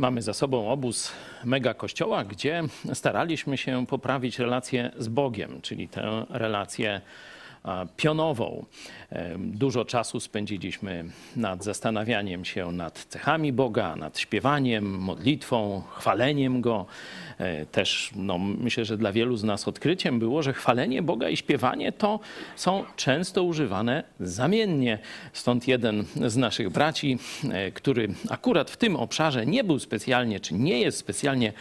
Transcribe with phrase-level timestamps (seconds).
[0.00, 1.12] Mamy za sobą obóz
[1.44, 2.62] mega kościoła, gdzie
[2.94, 7.00] staraliśmy się poprawić relacje z Bogiem, czyli tę relację
[7.96, 8.64] pionową.
[9.38, 11.04] Dużo czasu spędziliśmy
[11.36, 16.86] nad zastanawianiem się nad cechami Boga, nad śpiewaniem, modlitwą, chwaleniem Go.
[17.38, 21.36] E, też no, myślę, że dla wielu z nas odkryciem było, że chwalenie Boga i
[21.36, 22.20] śpiewanie to
[22.56, 24.98] są często używane zamiennie.
[25.32, 27.18] Stąd jeden z naszych braci,
[27.50, 31.52] e, który akurat w tym obszarze nie był specjalnie, czy nie jest specjalnie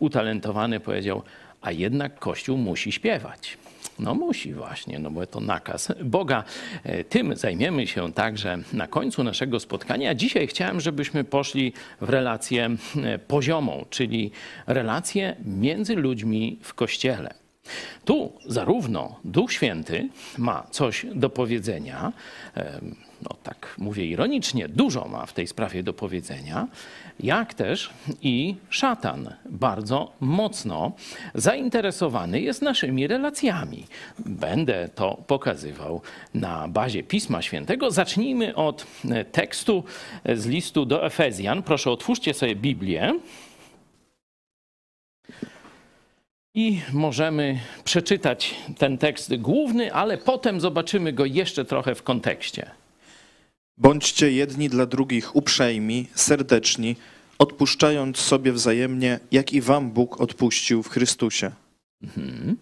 [0.00, 1.22] utalentowany, powiedział,
[1.60, 3.58] a jednak Kościół musi śpiewać.
[3.98, 6.44] No musi właśnie, no bo to nakaz Boga.
[6.84, 10.14] E, tym zajmiemy się także na końcu naszego spotkania.
[10.14, 14.30] Dzisiaj chciałem, żebyśmy poszli w relację e, poziomą, czyli
[14.66, 17.34] relację między ludźmi w Kościele.
[18.04, 20.08] Tu zarówno Duch Święty
[20.38, 22.12] ma coś do powiedzenia,
[23.22, 26.68] no tak mówię ironicznie, dużo ma w tej sprawie do powiedzenia,
[27.20, 27.90] jak też
[28.22, 30.92] i szatan bardzo mocno
[31.34, 33.86] zainteresowany jest naszymi relacjami.
[34.18, 36.00] Będę to pokazywał
[36.34, 37.90] na bazie Pisma Świętego.
[37.90, 38.86] Zacznijmy od
[39.32, 39.84] tekstu
[40.34, 41.62] z listu do Efezjan.
[41.62, 43.12] Proszę, otwórzcie sobie Biblię.
[46.54, 52.70] I możemy przeczytać ten tekst główny, ale potem zobaczymy go jeszcze trochę w kontekście.
[53.78, 56.96] Bądźcie jedni dla drugich uprzejmi, serdeczni,
[57.38, 61.50] odpuszczając sobie wzajemnie, jak i wam Bóg odpuścił w Chrystusie.
[62.02, 62.56] Mhm.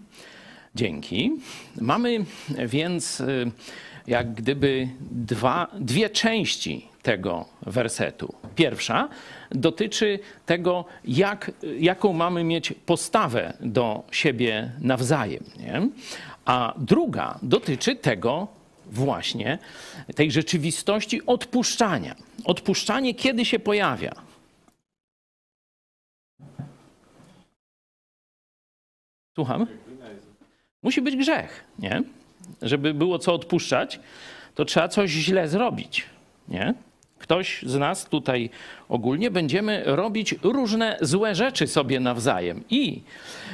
[0.74, 1.32] Dzięki.
[1.80, 2.24] Mamy
[2.66, 3.50] więc y,
[4.06, 8.34] jak gdyby dwa, dwie części tego wersetu.
[8.54, 9.08] Pierwsza
[9.50, 15.44] dotyczy tego, jak, jaką mamy mieć postawę do siebie nawzajem.
[15.60, 15.88] Nie?
[16.44, 18.48] A druga dotyczy tego
[18.86, 19.58] właśnie,
[20.14, 22.14] tej rzeczywistości odpuszczania.
[22.44, 24.12] Odpuszczanie kiedy się pojawia?
[29.34, 29.66] Słucham?
[30.82, 32.02] Musi być grzech, nie?
[32.62, 34.00] Żeby było co odpuszczać,
[34.54, 36.06] to trzeba coś źle zrobić,
[36.48, 36.74] nie?
[37.18, 38.50] Ktoś z nas tutaj
[38.88, 42.64] ogólnie będziemy robić różne złe rzeczy sobie nawzajem.
[42.70, 43.02] I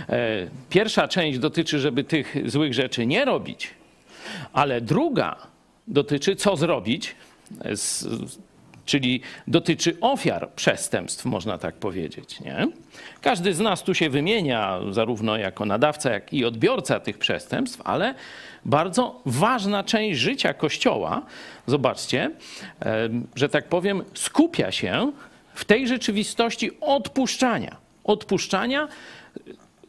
[0.08, 3.70] e, pierwsza część dotyczy, żeby tych złych rzeczy nie robić,
[4.53, 5.36] ale druga
[5.88, 7.14] dotyczy, co zrobić
[7.75, 8.06] z,
[8.84, 12.41] czyli dotyczy ofiar przestępstw, można tak powiedzieć.
[12.41, 12.69] Nie?
[13.20, 18.14] Każdy z nas tu się wymienia, zarówno jako nadawca, jak i odbiorca tych przestępstw, ale
[18.64, 21.22] bardzo ważna część życia Kościoła,
[21.66, 22.30] zobaczcie,
[23.34, 25.12] że tak powiem, skupia się
[25.54, 27.76] w tej rzeczywistości odpuszczania.
[28.04, 28.88] Odpuszczania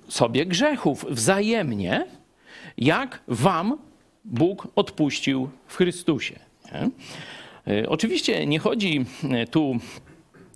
[0.08, 2.06] sobie grzechów wzajemnie,
[2.78, 3.78] jak wam
[4.24, 6.40] Bóg odpuścił w Chrystusie.
[6.72, 6.90] Nie?
[7.74, 9.76] E, oczywiście nie chodzi e, tu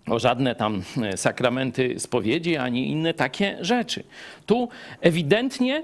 [0.07, 4.03] o żadne tam e, sakramenty spowiedzi ani inne takie rzeczy.
[4.45, 4.69] Tu
[5.01, 5.83] ewidentnie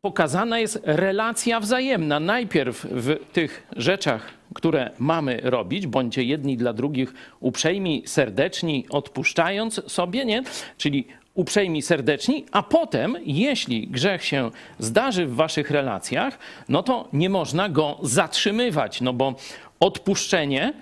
[0.00, 2.20] pokazana jest relacja wzajemna.
[2.20, 10.24] Najpierw w tych rzeczach, które mamy robić, bądźcie jedni dla drugich uprzejmi, serdeczni, odpuszczając sobie,
[10.24, 10.42] nie?
[10.78, 16.38] Czyli uprzejmi, serdeczni, a potem, jeśli grzech się zdarzy w waszych relacjach,
[16.68, 19.34] no to nie można go zatrzymywać, no bo
[19.80, 20.72] odpuszczenie,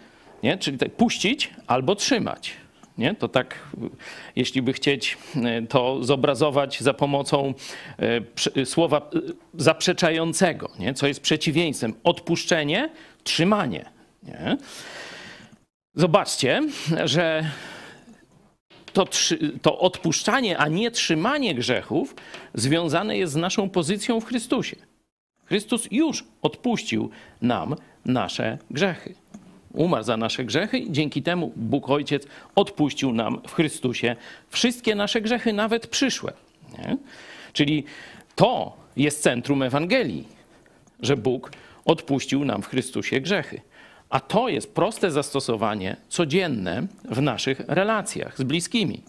[0.43, 0.59] nie?
[0.59, 2.53] czyli tak puścić albo trzymać.
[2.99, 3.15] Nie?
[3.15, 3.59] To tak,
[4.37, 7.55] jeśli by chcieć e, to zobrazować za pomocą
[8.57, 9.19] e, słowa e,
[9.55, 10.95] zaprzeczającego, nie?
[10.95, 11.95] co jest przeciwieństwem.
[12.05, 12.91] Odpuszczenie,
[13.25, 13.85] trzymanie.
[14.23, 14.57] Nie?
[15.95, 16.63] Zobaczcie,
[17.05, 17.45] że
[18.93, 19.07] to,
[19.63, 22.15] to odpuszczanie, a nie trzymanie grzechów
[22.55, 24.77] związane jest z naszą pozycją w Chrystusie.
[25.45, 27.11] Chrystus już odpuścił
[27.43, 29.15] nam nasze grzechy.
[29.73, 34.17] Umarł za nasze grzechy i dzięki temu Bóg Ojciec odpuścił nam w Chrystusie
[34.49, 36.33] wszystkie nasze grzechy, nawet przyszłe.
[36.79, 36.97] Nie?
[37.53, 37.85] Czyli
[38.35, 40.29] to jest centrum Ewangelii,
[41.03, 41.53] że Bóg
[41.85, 43.61] odpuścił nam w Chrystusie grzechy.
[44.11, 49.03] A to jest proste zastosowanie codzienne w naszych relacjach z bliskimi.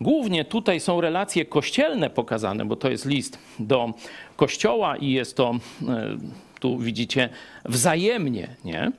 [0.00, 3.94] Głównie tutaj są relacje kościelne pokazane, bo to jest list do
[4.36, 5.54] kościoła i jest to
[5.88, 6.18] e,
[6.60, 7.28] tu widzicie
[7.64, 8.92] wzajemnie, nie?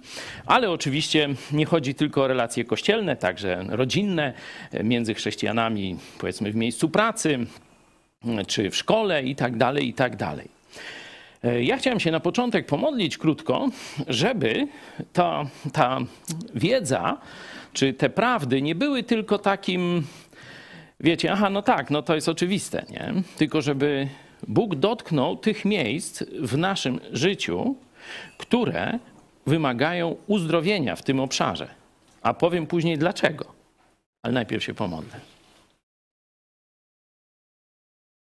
[0.46, 4.34] Ale oczywiście nie chodzi tylko o relacje kościelne, także rodzinne
[4.72, 7.40] e, między chrześcijanami, powiedzmy w miejscu pracy,
[8.48, 10.55] czy w szkole i tak dalej, i tak dalej.
[11.46, 13.70] E, ja chciałem się na początek pomodlić krótko,
[14.08, 14.68] żeby
[15.14, 16.00] ta, ta
[16.56, 17.18] wiedza,
[17.74, 20.04] czy te prawdy nie były tylko takim,
[21.00, 23.14] wiecie, aha, no tak, no to jest oczywiste, nie?
[23.38, 24.08] Tylko żeby
[24.48, 27.76] Bóg dotknął tych miejsc w naszym życiu,
[28.38, 29.00] które
[29.48, 31.68] wymagają uzdrowienia w tym obszarze.
[32.22, 33.46] A powiem później dlaczego.
[34.24, 35.35] Ale najpierw się pomodlę.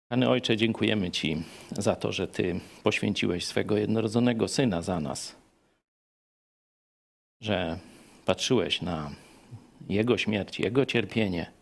[0.09, 1.37] Panie Ojcze, dziękujemy Ci
[1.73, 5.37] za to, że Ty poświęciłeś swego jednorodzonego Syna za nas,
[7.41, 7.79] że
[8.27, 9.11] patrzyłeś na
[9.89, 11.53] Jego śmierć, Jego cierpienie,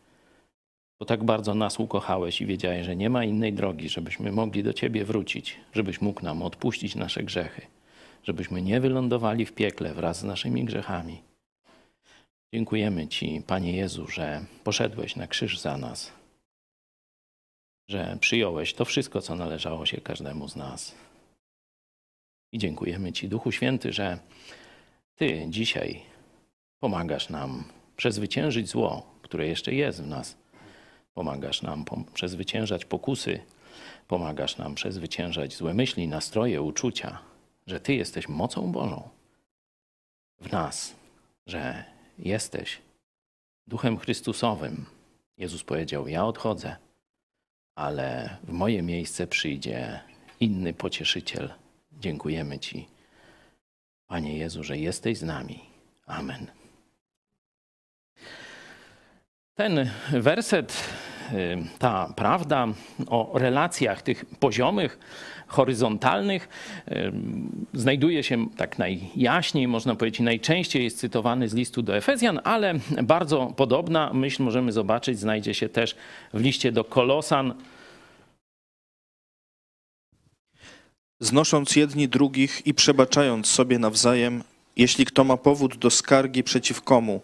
[1.01, 4.73] bo tak bardzo nas ukochałeś i wiedziałeś, że nie ma innej drogi, żebyśmy mogli do
[4.73, 7.63] Ciebie wrócić, żebyś mógł nam odpuścić nasze grzechy,
[8.23, 11.23] żebyśmy nie wylądowali w piekle wraz z naszymi grzechami.
[12.55, 16.24] Dziękujemy Ci, Panie Jezu, że poszedłeś na krzyż za nas,
[17.89, 20.95] że przyjąłeś to wszystko, co należało się każdemu z nas.
[22.53, 24.19] I dziękujemy Ci, Duchu Święty, że
[25.15, 26.03] Ty dzisiaj
[26.81, 27.65] pomagasz nam
[27.97, 30.37] przezwyciężyć zło, które jeszcze jest w nas.
[31.15, 31.85] Pomagasz nam
[32.15, 33.41] przezwyciężać pokusy,
[34.09, 37.19] pomagasz nam przezwyciężać złe myśli, nastroje, uczucia,
[37.67, 39.09] że Ty jesteś mocą Bożą
[40.41, 40.95] w nas,
[41.47, 41.85] że
[42.19, 42.79] jesteś
[43.67, 44.87] Duchem Chrystusowym.
[45.39, 46.77] Jezus powiedział: Ja odchodzę,
[47.75, 50.01] ale w moje miejsce przyjdzie
[50.41, 51.55] inny pocieszyciel.
[51.93, 52.89] Dziękujemy Ci,
[54.07, 55.61] Panie Jezu, że jesteś z nami.
[56.07, 56.47] Amen.
[59.55, 60.85] Ten werset,
[61.79, 62.69] ta prawda
[63.07, 64.99] o relacjach tych poziomych,
[65.47, 66.49] horyzontalnych,
[66.89, 67.13] y,
[67.75, 73.47] znajduje się tak najjaśniej, można powiedzieć, najczęściej jest cytowany z listu do Efezjan, ale bardzo
[73.57, 75.97] podobna myśl możemy zobaczyć, znajdzie się też
[76.35, 77.55] w liście do Kolosan.
[81.21, 84.43] Znosząc jedni drugich i przebaczając sobie nawzajem,
[84.77, 87.21] jeśli kto ma powód do skargi przeciw komu,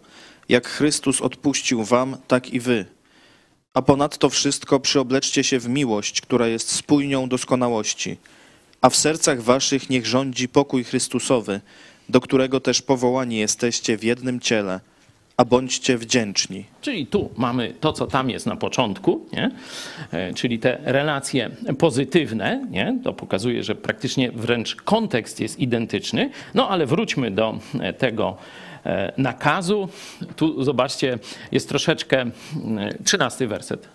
[0.49, 2.85] jak Chrystus odpuścił wam, tak i wy.
[3.73, 8.17] A ponadto wszystko przyobleczcie się w miłość, która jest spójnią doskonałości.
[8.81, 11.61] A w sercach waszych niech rządzi pokój Chrystusowy,
[12.09, 14.79] do którego też powołani jesteście w jednym ciele,
[15.37, 16.65] a bądźcie wdzięczni.
[16.81, 19.51] Czyli tu mamy to, co tam jest na początku, nie?
[20.11, 22.67] E, czyli te relacje pozytywne.
[22.71, 22.99] Nie?
[23.03, 26.29] To pokazuje, że praktycznie wręcz kontekst jest identyczny.
[26.53, 27.59] No ale wróćmy do
[27.97, 28.37] tego
[29.17, 29.89] nakazu.
[30.35, 31.19] Tu zobaczcie,
[31.51, 32.25] jest troszeczkę,
[33.03, 33.87] trzynasty werset.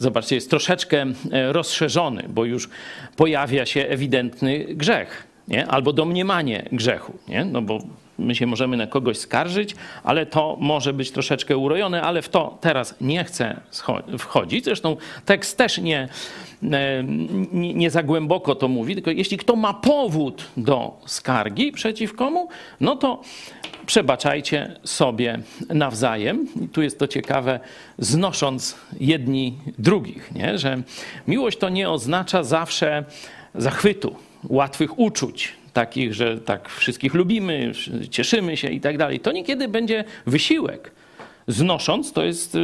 [0.00, 2.68] Zobaczcie, jest troszeczkę e, rozszerzony, bo już
[3.16, 5.66] pojawia się ewidentny grzech, nie?
[5.66, 7.18] albo domniemanie grzechu.
[7.28, 7.44] Nie?
[7.44, 7.78] No bo
[8.20, 9.74] my się możemy na kogoś skarżyć,
[10.04, 13.60] ale to może być troszeczkę urojone, ale w to teraz nie chcę
[14.18, 14.64] wchodzić.
[14.64, 16.08] Zresztą tekst też nie,
[17.52, 22.48] nie, nie za głęboko to mówi, tylko jeśli kto ma powód do skargi przeciw komu,
[22.80, 23.22] no to
[23.86, 26.46] przebaczajcie sobie nawzajem.
[26.64, 27.60] I tu jest to ciekawe,
[27.98, 30.58] znosząc jedni drugich, nie?
[30.58, 30.82] że
[31.28, 33.04] miłość to nie oznacza zawsze
[33.54, 34.16] zachwytu,
[34.48, 37.72] łatwych uczuć, takich, że tak wszystkich lubimy,
[38.10, 39.20] cieszymy się i tak dalej.
[39.20, 40.90] To niekiedy będzie wysiłek.
[41.46, 42.56] Znosząc to jest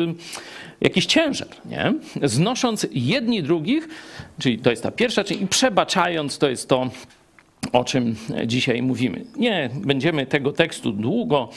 [0.81, 1.95] jakiś ciężar, nie?
[2.29, 3.89] Znosząc jedni drugich,
[4.39, 6.91] czyli to jest ta pierwsza część, i przebaczając to jest to
[7.73, 9.25] o czym dzisiaj mówimy.
[9.37, 11.49] Nie będziemy tego tekstu długo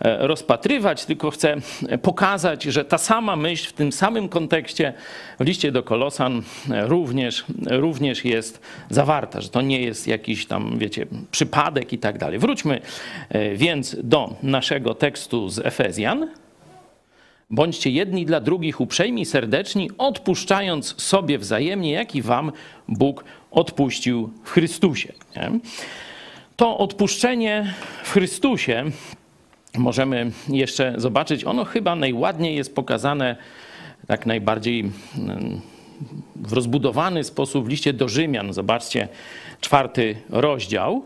[0.00, 1.56] e, rozpatrywać, tylko chcę
[2.02, 4.92] pokazać, że ta sama myśl w tym samym kontekście
[5.40, 11.06] w liście do Kolosan również, również jest zawarta, że to nie jest jakiś tam, wiecie,
[11.30, 12.38] przypadek i tak dalej.
[12.38, 12.80] Wróćmy
[13.28, 16.28] e, więc do naszego tekstu z Efezjan.
[17.50, 22.52] Bądźcie jedni dla drugich uprzejmi, serdeczni, odpuszczając sobie wzajemnie, jak i wam
[22.88, 25.12] Bóg odpuścił w Chrystusie.
[25.36, 25.50] Nie?
[26.56, 28.84] To odpuszczenie w Chrystusie
[29.78, 31.44] możemy jeszcze zobaczyć.
[31.44, 33.36] Ono chyba najładniej jest pokazane,
[34.06, 35.60] tak najbardziej mm,
[36.36, 38.52] w rozbudowany sposób w liście do Rzymian.
[38.52, 39.08] Zobaczcie,
[39.60, 41.02] czwarty rozdział.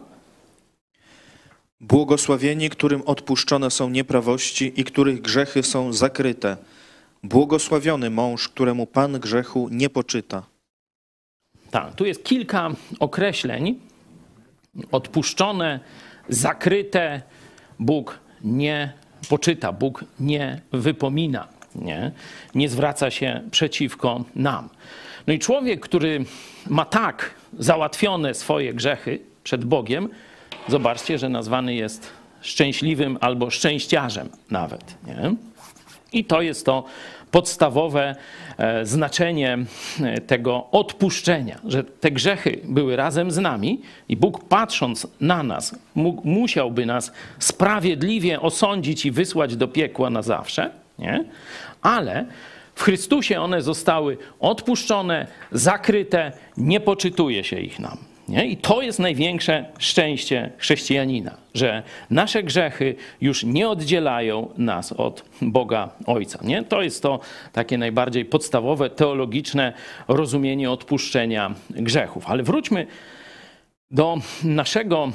[1.80, 6.56] Błogosławieni, którym odpuszczone są nieprawości i których grzechy są zakryte.
[7.22, 10.53] Błogosławiony mąż, któremu Pan grzechu nie poczyta.
[11.74, 13.78] Tak, tu jest kilka określeń.
[14.92, 15.80] Odpuszczone,
[16.28, 17.22] zakryte.
[17.78, 18.92] Bóg nie
[19.28, 22.12] poczyta, Bóg nie wypomina, nie,
[22.54, 24.68] nie zwraca się przeciwko nam.
[25.26, 26.24] No i człowiek, który
[26.66, 30.08] ma tak załatwione swoje grzechy przed Bogiem,
[30.68, 34.94] zobaczcie, że nazwany jest szczęśliwym albo szczęściarzem nawet.
[35.06, 35.34] Nie?
[36.12, 36.84] I to jest to
[37.34, 38.14] podstawowe
[38.58, 39.58] e, znaczenie
[40.02, 45.78] e, tego odpuszczenia, że te grzechy były razem z nami i Bóg patrząc na nas
[45.94, 51.24] mógł, musiałby nas sprawiedliwie osądzić i wysłać do piekła na zawsze, nie?
[51.82, 52.26] ale
[52.74, 58.13] w Chrystusie one zostały odpuszczone, zakryte, nie poczytuje się ich nam.
[58.28, 58.46] Nie?
[58.46, 65.88] I to jest największe szczęście chrześcijanina, że nasze grzechy już nie oddzielają nas od Boga
[66.06, 66.38] Ojca.
[66.42, 66.62] Nie?
[66.62, 67.20] To jest to
[67.52, 69.72] takie najbardziej podstawowe, teologiczne
[70.08, 72.24] rozumienie odpuszczenia grzechów.
[72.26, 72.86] Ale wróćmy
[73.90, 75.12] do naszego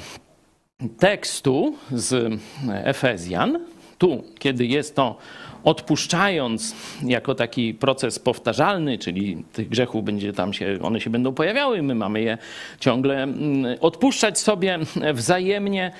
[0.98, 2.40] tekstu z
[2.84, 3.58] Efezjan.
[3.98, 5.16] Tu, kiedy jest to
[5.64, 11.82] odpuszczając jako taki proces powtarzalny, czyli tych grzechów będzie tam się, one się będą pojawiały,
[11.82, 12.38] my mamy je
[12.80, 14.78] ciągle mm, odpuszczać sobie
[15.14, 15.92] wzajemnie.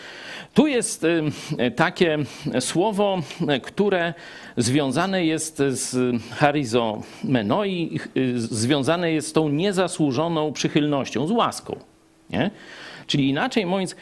[0.55, 2.19] Tu jest y, takie
[2.61, 3.19] słowo,
[3.63, 4.15] które
[4.57, 11.77] związane jest z charizomenoi, y, związane jest z tą niezasłużoną przychylnością, z łaską.
[12.31, 12.51] Nie?
[13.07, 13.97] Czyli inaczej mówiąc,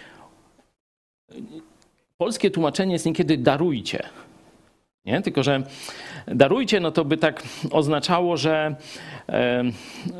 [2.18, 4.08] polskie tłumaczenie jest niekiedy darujcie.
[5.08, 5.22] Nie?
[5.22, 5.62] Tylko, że
[6.26, 8.76] darujcie, no to by tak oznaczało, że,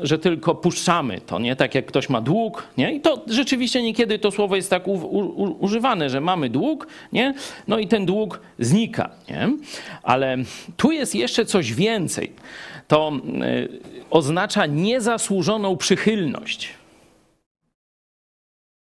[0.01, 1.55] że tylko puszczamy to, nie?
[1.55, 2.93] Tak jak ktoś ma dług, nie?
[2.93, 7.33] I to rzeczywiście niekiedy to słowo jest tak u, u, używane, że mamy dług, nie?
[7.67, 9.49] No i ten dług znika, nie?
[10.03, 10.37] Ale
[10.77, 12.31] tu jest jeszcze coś więcej.
[12.87, 13.67] To e,
[14.09, 16.78] oznacza niezasłużoną przychylność.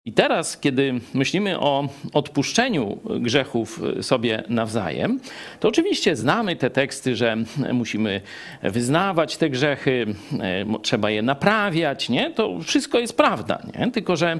[0.06, 5.20] I teraz, kiedy myślimy o odpuszczeniu grzechów sobie nawzajem,
[5.60, 7.36] to oczywiście znamy te teksty, że
[7.72, 8.20] musimy
[8.62, 10.06] wyznawać te grzechy,
[10.40, 12.30] e, trzeba je naprawiać, nie?
[12.30, 13.90] To wszystko jest prawda, nie?
[13.90, 14.30] Tylko, że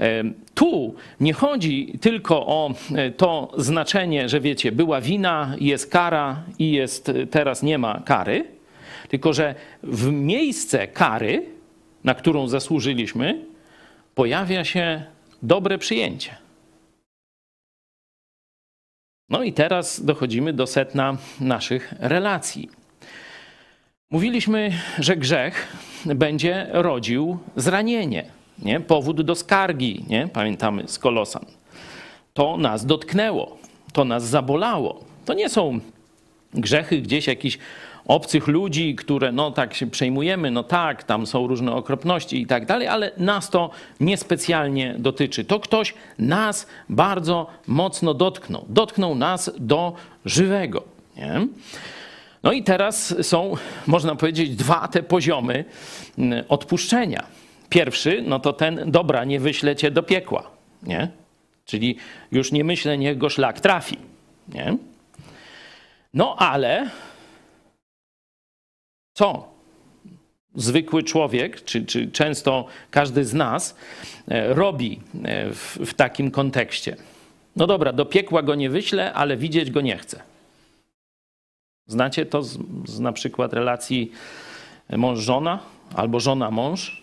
[0.00, 6.42] e, tu nie chodzi tylko o e, to znaczenie, że wiecie, była wina, jest kara
[6.58, 8.44] i jest, teraz nie ma kary,
[9.08, 11.42] tylko, że w miejsce kary,
[12.04, 13.53] na którą zasłużyliśmy,
[14.14, 15.04] pojawia się
[15.42, 16.36] dobre przyjęcie.
[19.28, 22.70] No i teraz dochodzimy do setna naszych relacji.
[24.10, 28.24] Mówiliśmy, że grzech będzie rodził zranienie,
[28.58, 28.80] nie?
[28.80, 30.28] powód do skargi, nie?
[30.28, 31.44] pamiętamy z Kolosan.
[32.34, 33.58] To nas dotknęło,
[33.92, 35.04] to nas zabolało.
[35.24, 35.80] To nie są
[36.54, 37.58] grzechy gdzieś jakiś
[38.06, 42.66] obcych ludzi, które no tak się przejmujemy, no tak, tam są różne okropności i tak
[42.66, 43.70] dalej, ale nas to
[44.00, 45.44] niespecjalnie dotyczy.
[45.44, 48.64] To ktoś nas bardzo mocno dotknął.
[48.68, 49.92] Dotknął nas do
[50.24, 50.82] żywego.
[51.16, 51.46] Nie?
[52.42, 53.54] No i teraz są,
[53.86, 55.64] można powiedzieć, dwa te poziomy
[56.18, 57.24] mm, odpuszczenia.
[57.68, 60.50] Pierwszy, no to ten, dobra, nie wyślę cię do piekła,
[60.82, 61.08] nie?
[61.64, 61.96] Czyli
[62.32, 63.98] już nie myślę, niech go szlak trafi,
[64.54, 64.76] nie?
[66.14, 66.90] No ale
[69.14, 69.54] co
[70.54, 73.76] zwykły człowiek, czy, czy często każdy z nas
[74.28, 76.96] e, robi e, w, w takim kontekście?
[77.56, 80.22] No dobra, do piekła go nie wyślę, ale widzieć go nie chcę.
[81.86, 84.12] Znacie to z, z na przykład relacji
[84.96, 85.58] mąż-żona
[85.94, 87.02] albo żona-mąż,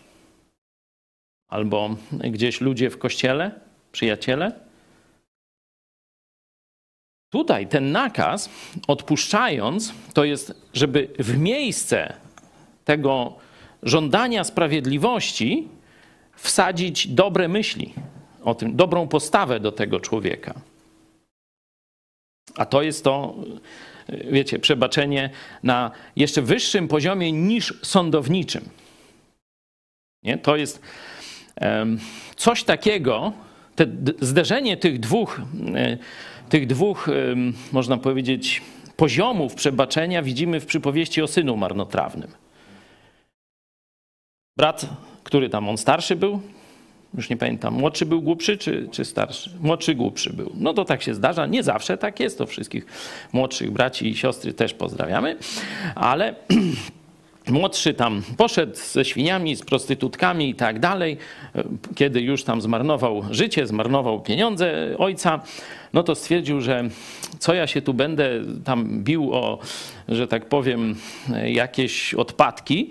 [1.48, 3.50] albo gdzieś ludzie w kościele,
[3.92, 4.52] przyjaciele?
[7.32, 8.50] Tutaj ten nakaz,
[8.86, 12.12] odpuszczając, to jest, żeby w miejsce
[12.84, 13.36] tego
[13.82, 15.68] żądania sprawiedliwości
[16.36, 17.94] wsadzić dobre myśli
[18.44, 20.54] o tym, dobrą postawę do tego człowieka.
[22.56, 23.34] A to jest to,
[24.08, 25.30] wiecie, przebaczenie
[25.62, 28.68] na jeszcze wyższym poziomie niż sądowniczym.
[30.22, 30.38] Nie?
[30.38, 30.82] To jest
[32.36, 33.32] coś takiego,
[33.76, 33.86] te
[34.20, 35.40] zderzenie tych dwóch
[35.74, 35.98] e,
[36.52, 37.08] tych dwóch,
[37.72, 38.62] można powiedzieć,
[38.96, 42.30] poziomów przebaczenia widzimy w przypowieści o synu marnotrawnym.
[44.56, 44.86] Brat,
[45.24, 46.40] który tam on starszy był,
[47.14, 49.50] już nie pamiętam, młodszy był głupszy czy, czy starszy?
[49.60, 50.52] Młodszy głupszy był.
[50.54, 52.86] No to tak się zdarza, nie zawsze tak jest, to wszystkich
[53.32, 55.36] młodszych braci i siostry też pozdrawiamy,
[55.94, 56.34] ale
[57.48, 61.16] młodszy tam poszedł ze świniami, z prostytutkami i tak dalej,
[61.94, 65.40] kiedy już tam zmarnował życie, zmarnował pieniądze ojca,
[65.92, 66.88] no to stwierdził, że
[67.38, 68.30] co ja się tu będę
[68.64, 69.58] tam bił o,
[70.08, 70.96] że tak powiem,
[71.44, 72.90] jakieś odpadki,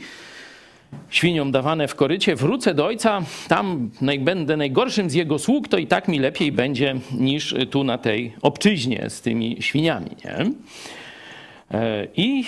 [1.09, 3.89] świniom dawane w korycie, wrócę do ojca, tam
[4.19, 8.33] będę najgorszym z jego sług, to i tak mi lepiej będzie niż tu na tej
[8.41, 10.09] obczyźnie z tymi świniami.
[10.25, 10.51] Nie?
[11.73, 12.43] E, I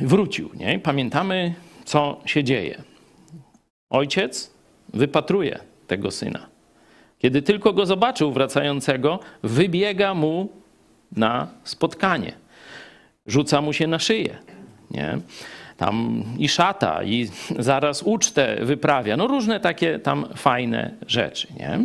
[0.00, 0.50] wrócił.
[0.54, 0.78] Nie?
[0.78, 2.82] Pamiętamy, co się dzieje.
[3.90, 4.54] Ojciec
[4.94, 6.46] wypatruje tego syna.
[7.18, 10.48] Kiedy tylko go zobaczył wracającego, wybiega mu
[11.12, 12.32] na spotkanie.
[13.26, 14.38] Rzuca mu się na szyję.
[14.90, 15.18] Nie?
[15.76, 19.16] Tam i szata, i zaraz ucztę wyprawia.
[19.16, 21.48] No różne takie tam fajne rzeczy.
[21.58, 21.78] Nie?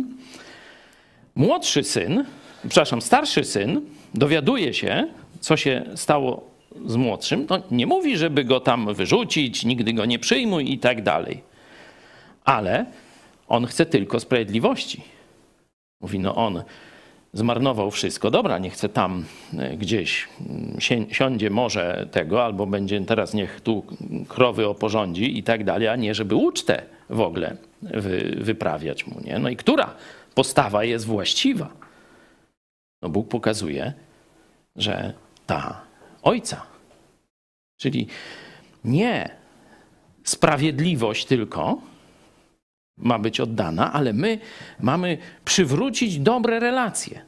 [1.34, 2.24] Młodszy syn,
[2.68, 3.80] przepraszam, starszy syn
[4.14, 5.08] dowiaduje się,
[5.40, 6.53] co się stało
[6.86, 7.46] z młodszym.
[7.50, 11.42] No, nie mówi, żeby go tam wyrzucić, nigdy go nie przyjmuj i tak dalej.
[12.44, 12.86] Ale
[13.48, 15.02] On chce tylko sprawiedliwości.
[16.00, 16.62] Mówi, no on
[17.32, 18.30] zmarnował wszystko.
[18.30, 19.24] Dobra, nie chce tam
[19.58, 23.84] e, gdzieś mm, siądzie może tego, albo będzie teraz niech tu
[24.28, 29.20] krowy oporządzi i tak dalej, a nie żeby ucztę w ogóle wy, wyprawiać mu.
[29.20, 29.38] Nie?
[29.38, 29.94] No i która
[30.34, 31.68] postawa jest właściwa?
[33.02, 33.92] No Bóg pokazuje,
[34.76, 35.12] że
[35.46, 35.80] ta
[36.24, 36.66] ojca.
[37.76, 38.06] Czyli
[38.84, 39.30] nie
[40.24, 41.78] sprawiedliwość tylko
[42.96, 44.38] ma być oddana, ale my
[44.80, 47.20] mamy przywrócić dobre relacje.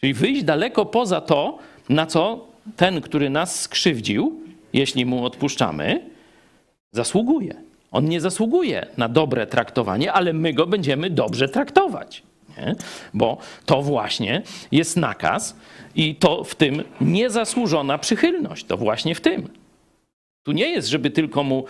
[0.00, 4.40] Czyli wyjść daleko poza to, na co ten, który nas skrzywdził,
[4.72, 6.10] jeśli mu odpuszczamy,
[6.92, 7.54] zasługuje.
[7.90, 12.22] On nie zasługuje na dobre traktowanie, ale my go będziemy dobrze traktować.
[12.58, 12.74] Nie?
[13.14, 14.42] Bo to właśnie
[14.72, 15.56] jest nakaz
[15.94, 18.64] i to w tym niezasłużona przychylność.
[18.64, 19.48] To właśnie w tym.
[20.42, 21.64] Tu nie jest, żeby tylko mu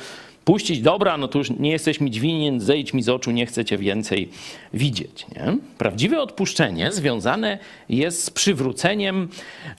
[0.45, 3.65] puścić, dobra, no to już nie jesteś mi winien, zejdź mi z oczu, nie chcę
[3.65, 4.29] cię więcej
[4.75, 5.27] widzieć.
[5.29, 5.57] Nie?
[5.79, 7.59] Prawdziwe odpuszczenie związane
[7.89, 9.29] jest z przywróceniem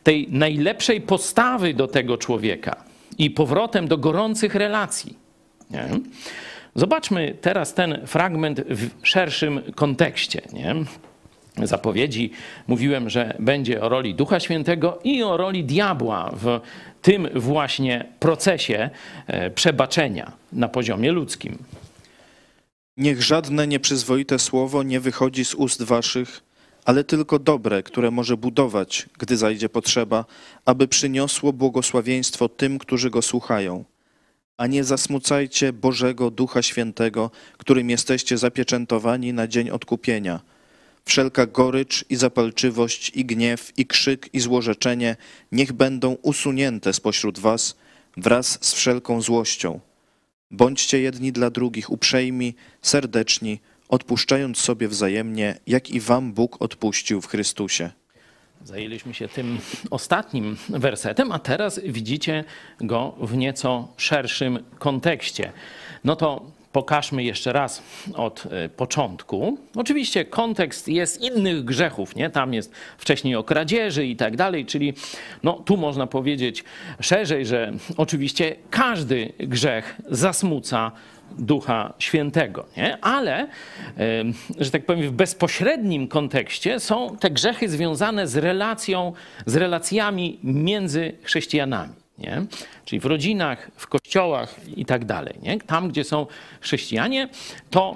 [0.03, 2.83] tej najlepszej postawy do tego człowieka
[3.17, 5.15] i powrotem do gorących relacji.
[5.71, 5.89] Nie?
[6.75, 10.41] Zobaczmy teraz ten fragment w szerszym kontekście.
[10.53, 10.75] Nie?
[11.67, 12.31] Zapowiedzi
[12.67, 16.59] mówiłem, że będzie o roli Ducha Świętego i o roli diabła w
[17.01, 18.89] tym właśnie procesie
[19.27, 21.57] e, przebaczenia na poziomie ludzkim.
[22.97, 26.41] Niech żadne nieprzyzwoite słowo nie wychodzi z ust waszych,
[26.85, 30.25] ale tylko dobre, które może budować, gdy zajdzie potrzeba,
[30.65, 33.83] aby przyniosło błogosławieństwo tym, którzy go słuchają.
[34.61, 40.39] A nie zasmucajcie Bożego Ducha Świętego, którym jesteście zapieczętowani na dzień odkupienia–
[41.05, 45.15] Wszelka gorycz i zapalczywość, i gniew, i krzyk, i złorzeczenie
[45.51, 47.75] niech będą usunięte spośród was
[48.17, 49.79] wraz z wszelką złością.
[50.51, 57.27] Bądźcie jedni dla drugich uprzejmi, serdeczni, odpuszczając sobie wzajemnie, jak i wam Bóg odpuścił w
[57.27, 57.91] Chrystusie.
[58.63, 59.59] Zajęliśmy się tym
[59.91, 62.43] ostatnim wersetem, a teraz widzicie
[62.81, 65.51] go w nieco szerszym kontekście.
[66.03, 69.57] No to pokażmy jeszcze raz od e, początku.
[69.75, 72.29] Oczywiście kontekst jest innych grzechów, nie?
[72.29, 74.93] Tam jest wcześniej o kradzieży i tak dalej, czyli
[75.43, 76.63] no, tu można powiedzieć
[76.99, 80.91] szerzej, że oczywiście każdy grzech zasmuca
[81.39, 82.97] Ducha Świętego, nie?
[83.01, 83.47] ale,
[84.59, 89.13] że tak powiem, w bezpośrednim kontekście są te grzechy związane z relacją,
[89.45, 92.45] z relacjami między chrześcijanami nie?
[92.85, 95.33] czyli w rodzinach, w kościołach i tak dalej.
[95.41, 95.59] Nie?
[95.59, 96.27] Tam, gdzie są
[96.61, 97.29] chrześcijanie,
[97.69, 97.95] to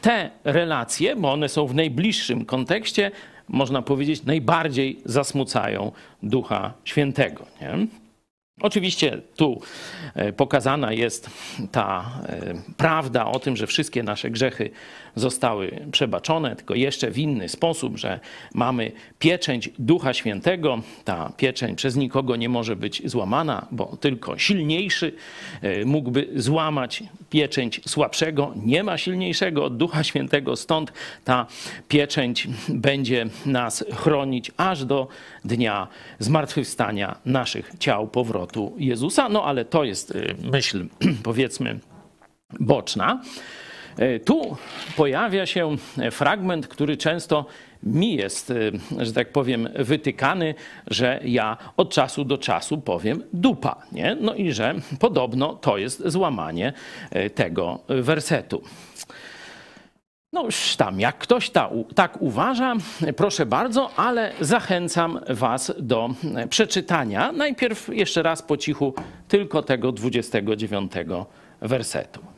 [0.00, 3.10] te relacje, bo one są w najbliższym kontekście,
[3.48, 5.92] można powiedzieć, najbardziej zasmucają
[6.22, 7.46] Ducha Świętego.
[7.60, 7.86] Nie?
[8.60, 9.60] Oczywiście tu
[10.14, 11.30] e, pokazana jest
[11.72, 14.70] ta e, prawda o tym, że wszystkie nasze grzechy
[15.14, 18.20] zostały przebaczone, tylko jeszcze w inny sposób, że
[18.54, 20.82] mamy pieczęć Ducha Świętego.
[21.04, 25.12] Ta pieczęć przez nikogo nie może być złamana, bo tylko silniejszy
[25.62, 28.52] e, mógłby złamać pieczęć słabszego.
[28.56, 30.92] Nie ma silniejszego od Ducha Świętego, stąd
[31.24, 31.46] ta
[31.88, 35.08] pieczęć będzie nas chronić aż do
[35.44, 35.88] dnia
[36.18, 38.43] zmartwychwstania naszych ciał, powrotu
[38.78, 39.28] Jezusa.
[39.28, 40.86] No ale to jest y, myśl,
[41.22, 41.78] powiedzmy,
[42.60, 43.22] boczna.
[43.98, 44.56] Y, tu
[44.96, 45.76] pojawia się
[46.10, 47.46] fragment, który często
[47.82, 50.54] mi jest, y, że tak powiem, wytykany,
[50.86, 53.82] że ja od czasu do czasu powiem dupa.
[53.92, 54.16] Nie?
[54.20, 56.72] No i że podobno to jest złamanie
[57.34, 58.62] tego wersetu.
[60.34, 62.74] No już tam, jak ktoś ta, tak uważa,
[63.16, 66.10] proszę bardzo, ale zachęcam Was do
[66.50, 67.32] przeczytania.
[67.32, 68.94] Najpierw jeszcze raz po cichu
[69.28, 70.92] tylko tego 29
[71.60, 72.33] wersetu.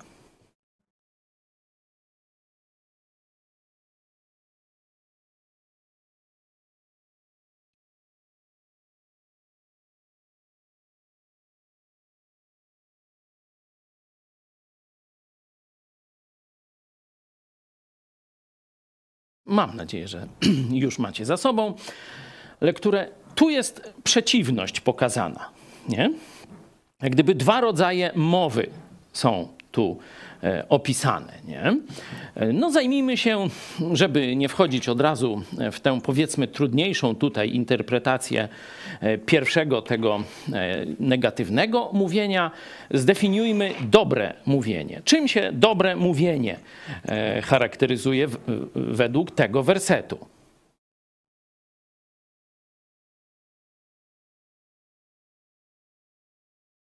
[19.46, 20.26] Mam nadzieję, że
[20.70, 21.74] już macie za sobą
[22.60, 23.08] lekturę.
[23.34, 25.50] Tu jest przeciwność pokazana.
[25.88, 26.10] Nie?
[27.02, 28.70] Jak gdyby dwa rodzaje mowy
[29.12, 29.98] są tu
[30.42, 31.32] e, opisane.
[31.44, 31.76] Nie?
[32.34, 33.48] E, no zajmijmy się,
[33.92, 38.48] żeby nie wchodzić od razu w tę powiedzmy trudniejszą tutaj interpretację
[39.00, 40.22] e, pierwszego tego
[41.00, 42.50] negatywnego mówienia,
[42.90, 45.00] zdefiniujmy dobre mówienie.
[45.04, 46.58] Czym się dobre mówienie
[47.42, 48.28] charakteryzuje
[48.74, 50.18] według tego wersetu?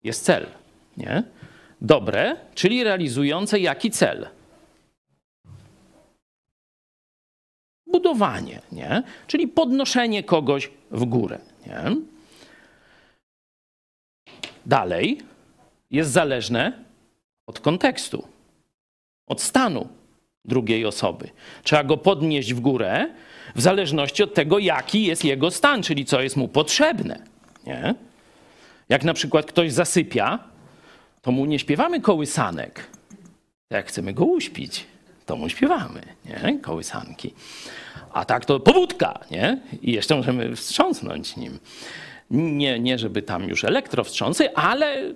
[0.03, 0.47] Jest cel,
[0.97, 1.23] nie?
[1.81, 4.27] Dobre, czyli realizujące jaki cel?
[7.91, 9.03] budowanie, nie?
[9.27, 11.39] czyli podnoszenie kogoś w górę.
[11.67, 11.95] Nie?
[14.65, 15.21] Dalej
[15.91, 16.73] jest zależne
[17.47, 18.27] od kontekstu,
[19.27, 19.87] od stanu
[20.45, 21.29] drugiej osoby.
[21.63, 23.07] Trzeba go podnieść w górę
[23.55, 27.19] w zależności od tego, jaki jest jego stan, czyli co jest mu potrzebne.
[27.65, 27.95] Nie?
[28.89, 30.39] Jak na przykład ktoś zasypia,
[31.21, 32.87] to mu nie śpiewamy kołysanek.
[33.69, 34.85] Jak chcemy go uśpić,
[35.25, 36.59] to mu śpiewamy, nie?
[36.59, 37.33] Kołysanki.
[38.13, 39.61] A tak to powódka, nie?
[39.81, 41.59] I jeszcze możemy wstrząsnąć nim.
[42.31, 45.13] Nie, nie żeby tam już elektrowstrząsy, ale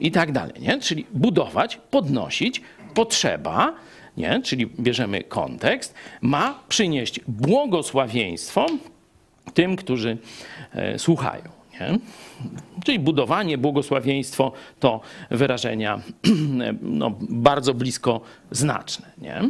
[0.00, 0.80] i tak dalej, nie?
[0.80, 2.60] Czyli budować, podnosić,
[2.94, 3.74] potrzeba,
[4.16, 4.42] nie?
[4.42, 8.66] Czyli bierzemy kontekst, ma przynieść błogosławieństwo
[9.54, 10.18] tym, którzy
[10.72, 11.63] e, słuchają.
[11.80, 11.98] Nie?
[12.84, 16.02] Czyli budowanie, błogosławieństwo to wyrażenia
[16.82, 19.10] no, bardzo blisko znaczne.
[19.18, 19.42] Nie?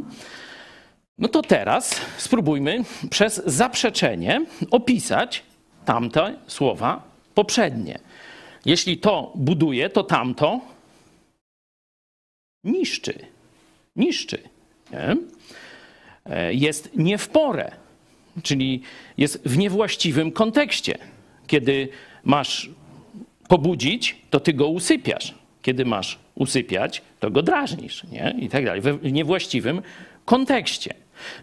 [1.19, 5.43] No to teraz spróbujmy przez zaprzeczenie opisać
[5.85, 7.03] tamte słowa
[7.35, 7.99] poprzednie.
[8.65, 10.61] Jeśli to buduje, to tamto
[12.65, 13.19] niszczy.
[13.97, 14.39] Niszczy.
[14.93, 15.17] Nie?
[16.27, 17.73] E, jest nie w porę,
[18.43, 18.83] czyli
[19.19, 20.99] jest w niewłaściwym kontekście.
[21.47, 21.89] Kiedy
[22.25, 22.71] masz
[23.49, 25.35] pobudzić, to ty go usypiasz.
[25.63, 28.35] Kiedy masz usypiać, to go drażnisz, nie?
[28.39, 28.81] I tak dalej.
[28.81, 29.83] W niewłaściwym
[30.25, 30.95] kontekście.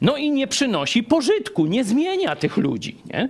[0.02, 3.30] No i nie przynosi pożytku, nie zmienia tych ludzi, nie?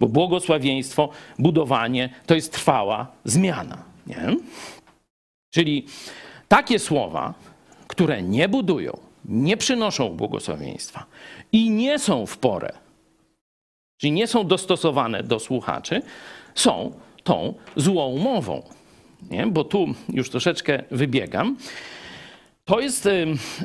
[0.00, 1.08] Bo błogosławieństwo,
[1.38, 4.36] budowanie to jest trwała zmiana, nie?
[5.50, 5.86] Czyli
[6.48, 7.34] takie słowa,
[7.86, 11.06] które nie budują, nie przynoszą błogosławieństwa
[11.52, 12.72] i nie są w porę,
[14.00, 16.02] czyli nie są dostosowane do słuchaczy,
[16.54, 16.92] są
[17.24, 18.62] tą złą mową.
[19.30, 19.46] Nie?
[19.46, 21.56] Bo tu już troszeczkę wybiegam.
[22.64, 23.08] To jest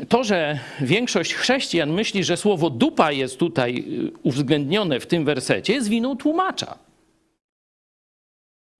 [0.09, 5.73] to, że większość chrześcijan myśli, że słowo dupa jest tutaj y, uwzględnione w tym wersecie,
[5.73, 6.77] jest winą tłumacza.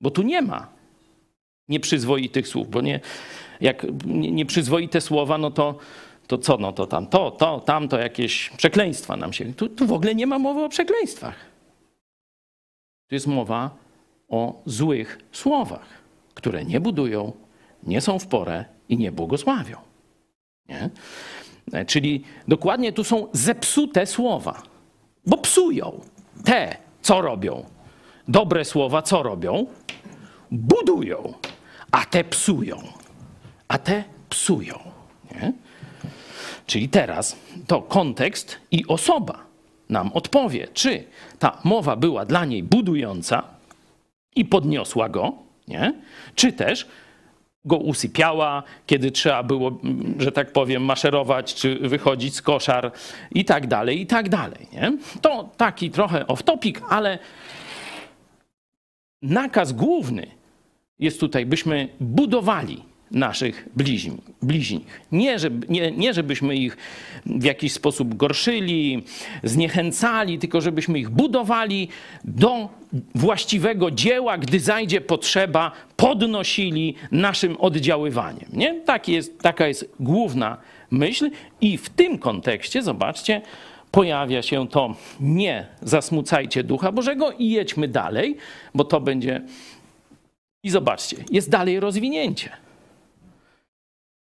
[0.02, 0.68] Bo tu nie ma
[1.70, 3.00] nieprzyzwoitych słów, bo nie,
[3.62, 5.78] jak nieprzyzwoite słowa, no to,
[6.28, 9.54] to co, no to tam, to, to, tam, to jakieś przekleństwa nam się.
[9.54, 11.36] Tu, tu w ogóle nie ma mowy o przekleństwach.
[13.08, 13.85] Tu jest mowa
[14.36, 15.88] o złych słowach,
[16.34, 17.32] które nie budują,
[17.84, 19.78] nie są w porę i nie błogosławią.
[20.69, 20.89] Nie?
[21.88, 24.63] Czyli dokładnie tu są zepsute słowa,
[25.26, 26.02] bo psują.
[26.43, 27.65] Te, co robią?
[28.28, 29.65] Dobre słowa, co robią?
[30.52, 31.34] Budują,
[31.91, 32.78] a te psują.
[33.67, 34.80] A te psują.
[35.32, 35.54] Nie?
[36.67, 37.36] Czyli teraz
[37.67, 39.45] to kontekst i osoba
[39.89, 41.04] nam odpowie, czy
[41.39, 43.55] ta mowa była dla niej budująca
[44.36, 45.34] i podniosła go,
[45.67, 45.93] nie?
[46.36, 46.88] czy też
[47.65, 49.80] go usypiała, kiedy trzeba było,
[50.17, 52.91] że tak powiem, maszerować czy wychodzić z koszar
[53.32, 54.67] i tak dalej, i tak dalej.
[54.74, 54.98] Nie?
[55.21, 57.19] To taki trochę off-topic, ale
[59.21, 60.28] nakaz główny
[61.00, 62.84] jest tutaj, byśmy budowali
[63.15, 64.17] naszych bliźni.
[64.41, 65.01] bliźnich.
[65.12, 66.78] Nie, żeby, nie, nie, żebyśmy ich
[67.25, 69.04] w jakiś sposób gorszyli,
[69.43, 71.88] zniechęcali, tylko żebyśmy ich budowali
[72.23, 72.69] do
[73.15, 78.49] właściwego dzieła, gdy zajdzie potrzeba, podnosili naszym oddziaływaniem.
[78.54, 78.82] Nie?
[78.82, 80.58] Tak jest, taka jest główna
[80.91, 83.41] myśl i w tym kontekście, zobaczcie,
[83.91, 88.38] pojawia się to nie zasmucajcie Ducha Bożego i jedźmy dalej,
[88.73, 89.41] bo to będzie...
[90.63, 92.64] I zobaczcie, jest dalej rozwinięcie.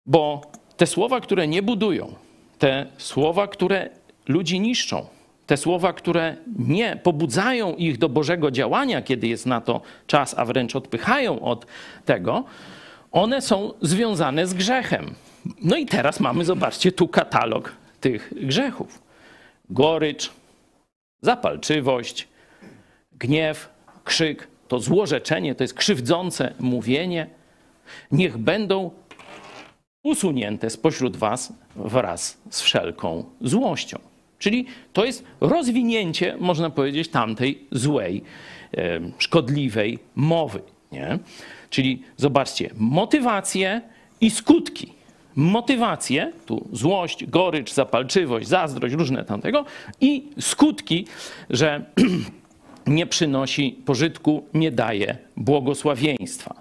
[0.06, 0.42] Bo
[0.76, 2.14] te słowa, które nie budują,
[2.58, 3.90] te słowa, które
[4.28, 5.06] ludzi niszczą,
[5.46, 10.44] te słowa, które nie pobudzają ich do Bożego działania, kiedy jest na to czas, a
[10.44, 11.66] wręcz odpychają od
[12.04, 12.44] tego,
[13.12, 15.14] one są związane z grzechem.
[15.62, 19.02] No i teraz mamy, zobaczcie, tu katalog tych grzechów:
[19.70, 20.30] gorycz,
[21.22, 22.28] zapalczywość,
[23.12, 23.68] gniew,
[24.04, 27.26] krzyk, to złorzeczenie, to jest krzywdzące mówienie.
[28.12, 28.90] Niech będą
[30.04, 33.98] usunięte spośród was wraz z wszelką złością.
[34.38, 38.22] Czyli to jest rozwinięcie, można powiedzieć, tamtej złej,
[39.18, 40.60] szkodliwej mowy.
[40.92, 41.18] Nie?
[41.70, 43.80] Czyli zobaczcie, motywacje
[44.20, 44.92] i skutki.
[45.36, 49.64] Motywacje, tu złość, gorycz, zapalczywość, zazdrość, różne tamtego,
[50.00, 51.06] i skutki,
[51.50, 51.84] że
[52.86, 56.54] nie przynosi pożytku, nie daje błogosławieństwa.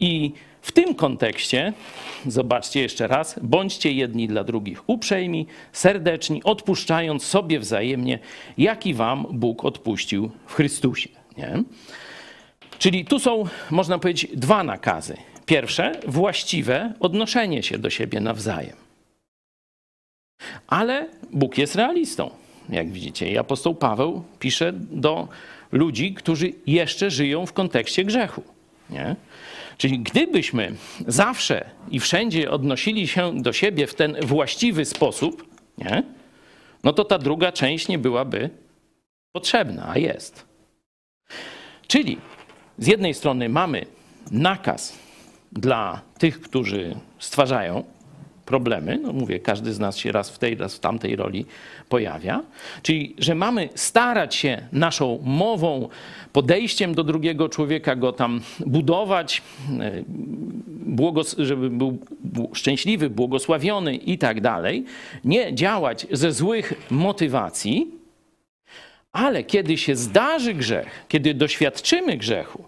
[0.00, 0.32] I
[0.66, 1.72] w tym kontekście,
[2.26, 8.18] zobaczcie jeszcze raz, bądźcie jedni dla drugich uprzejmi, serdeczni, odpuszczając sobie wzajemnie,
[8.58, 11.08] jaki wam Bóg odpuścił w Chrystusie.
[11.36, 11.62] Nie?
[12.78, 15.16] Czyli tu są, można powiedzieć, dwa nakazy.
[15.46, 18.76] Pierwsze, właściwe odnoszenie się do siebie nawzajem.
[20.66, 22.30] Ale Bóg jest realistą.
[22.68, 23.40] jak widzicie.
[23.40, 25.28] Apostoł Paweł pisze do
[25.72, 28.55] ludzi, którzy jeszcze żyją w kontekście grzechu.
[28.90, 29.16] Nie?
[29.78, 30.74] Czyli gdybyśmy
[31.06, 36.02] zawsze i wszędzie odnosili się do siebie w ten właściwy sposób, nie?
[36.84, 38.50] no to ta druga część nie byłaby
[39.32, 40.46] potrzebna, a jest.
[41.86, 42.18] Czyli
[42.78, 43.86] z jednej strony mamy
[44.30, 44.98] nakaz
[45.52, 47.84] dla tych, którzy stwarzają
[48.46, 48.98] problemy.
[49.02, 51.46] No mówię, każdy z nas się raz w tej, raz w tamtej roli
[51.88, 52.42] pojawia.
[52.82, 55.88] Czyli, że mamy starać się naszą mową,
[56.32, 59.42] podejściem do drugiego człowieka go tam budować,
[59.80, 61.98] e, żeby był
[62.52, 64.84] szczęśliwy, błogosławiony i tak dalej.
[65.24, 67.90] Nie działać ze złych motywacji,
[69.12, 72.64] ale kiedy się zdarzy grzech, kiedy doświadczymy grzechu,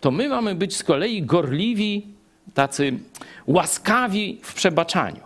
[0.00, 2.06] to my mamy być z kolei gorliwi,
[2.54, 2.98] tacy
[3.46, 5.20] łaskawi w przebaczaniu,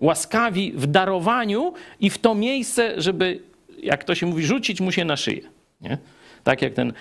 [0.00, 3.42] łaskawi w darowaniu i w to miejsce, żeby,
[3.78, 5.50] jak to się mówi, rzucić mu się na szyję.
[5.80, 5.98] Nie?
[6.44, 6.92] Tak jak ten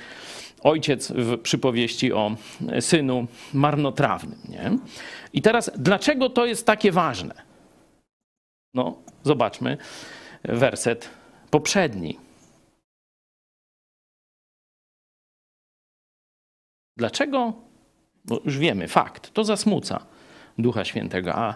[0.61, 2.35] ojciec w przypowieści o
[2.79, 4.39] synu marnotrawnym.
[4.49, 4.77] Nie?
[5.33, 7.33] I teraz, dlaczego to jest takie ważne?
[8.73, 9.77] No, zobaczmy
[10.43, 11.09] werset
[11.51, 12.19] poprzedni.
[16.97, 17.53] Dlaczego?
[18.25, 20.05] Bo już wiemy, fakt, to zasmuca
[20.57, 21.35] Ducha Świętego.
[21.35, 21.55] A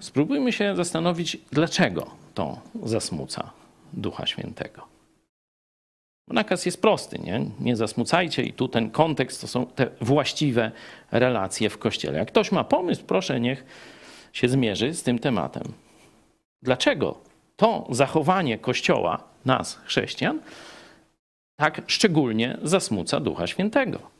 [0.00, 3.50] spróbujmy się zastanowić, dlaczego to zasmuca
[3.92, 4.94] Ducha Świętego.
[6.28, 7.46] Nakaz jest prosty, nie?
[7.60, 10.72] nie zasmucajcie i tu ten kontekst to są te właściwe
[11.10, 12.18] relacje w Kościele.
[12.18, 13.64] Jak ktoś ma pomysł, proszę niech
[14.32, 15.72] się zmierzy z tym tematem.
[16.62, 17.18] Dlaczego
[17.56, 20.40] to zachowanie Kościoła, nas, chrześcijan,
[21.56, 24.13] tak szczególnie zasmuca Ducha Świętego?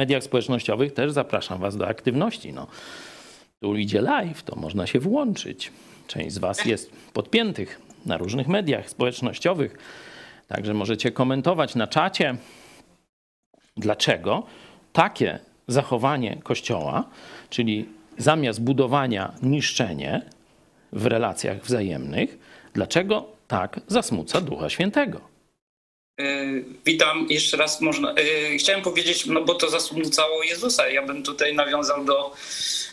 [0.00, 2.52] Mediach społecznościowych też zapraszam Was do aktywności.
[2.52, 2.66] No,
[3.60, 5.72] tu idzie live, to można się włączyć.
[6.06, 9.78] Część z Was jest podpiętych na różnych mediach społecznościowych,
[10.48, 12.36] także możecie komentować na czacie,
[13.76, 14.42] dlaczego
[14.92, 17.04] takie zachowanie Kościoła,
[17.50, 20.22] czyli zamiast budowania niszczenie
[20.92, 22.38] w relacjach wzajemnych,
[22.74, 25.29] dlaczego tak zasmuca Ducha Świętego.
[26.20, 27.80] E, witam jeszcze raz.
[27.80, 30.88] Można, e, chciałem powiedzieć, no bo to zasmucało Jezusa.
[30.88, 32.34] Ja bym tutaj nawiązał do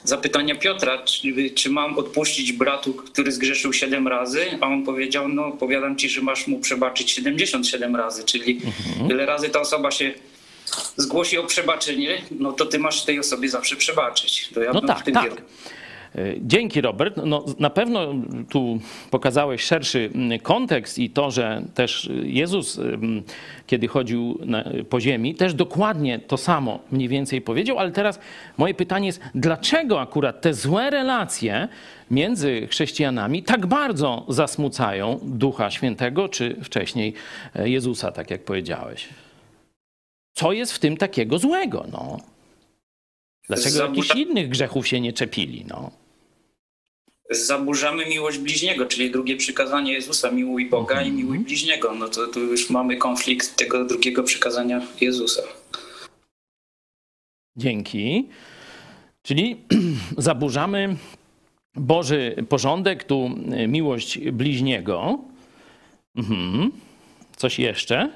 [0.04, 5.52] zapytania Piotra, czy, czy mam odpuścić bratu, który zgrzeszył 7 razy, a on powiedział, no
[5.52, 9.12] powiadam ci, że masz mu przebaczyć 77 razy, czyli mhm.
[9.12, 10.13] ile razy ta osoba się
[10.98, 14.50] zgłosi o przebaczenie, no to ty masz tej osobie zawsze przebaczyć.
[14.54, 15.42] To ja no tak, tak.
[16.15, 17.20] E, dzięki, Robert.
[17.26, 18.13] No, na pewno
[18.50, 18.80] tu
[19.12, 23.24] pokazałeś szerszy mm, kontekst i to, że też Jezus, mm,
[23.67, 24.39] kiedy chodził
[24.89, 28.20] po ziemi, też dokładnie to samo mniej więcej powiedział, ale teraz
[28.58, 31.67] moje pytanie jest, dlaczego akurat te złe relacje
[32.12, 37.13] między chrześcijanami tak bardzo zasmucają Ducha Świętego, czy wcześniej
[37.56, 39.10] e, Jezusa, tak jak powiedziałeś?
[40.34, 41.86] Co jest w tym takiego złego?
[41.91, 42.17] No?
[43.48, 45.66] Dlaczego jakichś innych grzechów się nie czepili?
[45.68, 45.92] No?
[47.30, 51.16] zaburzamy miłość bliźniego, czyli drugie przykazanie Jezusa, miłuj Boga i mhm.
[51.16, 51.96] miłuj bliźniego.
[51.96, 55.42] No to tu już mamy konflikt tego drugiego przykazania Jezusa.
[57.56, 58.28] Dzięki.
[59.22, 59.58] Czyli
[60.18, 60.96] zaburzamy
[61.76, 63.30] Boży porządek, tu
[63.68, 65.20] miłość bliźniego.
[66.16, 66.72] Mhm.
[67.36, 68.10] Coś jeszcze?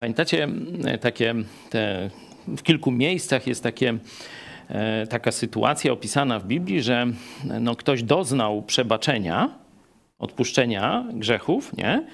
[0.00, 0.48] Pamiętacie,
[0.84, 1.34] e, takie
[1.70, 2.10] te,
[2.48, 3.98] w kilku miejscach jest takie,
[4.68, 7.06] e, taka sytuacja opisana w Biblii, że
[7.60, 9.48] no, ktoś doznał przebaczenia,
[10.18, 12.04] odpuszczenia grzechów, nie?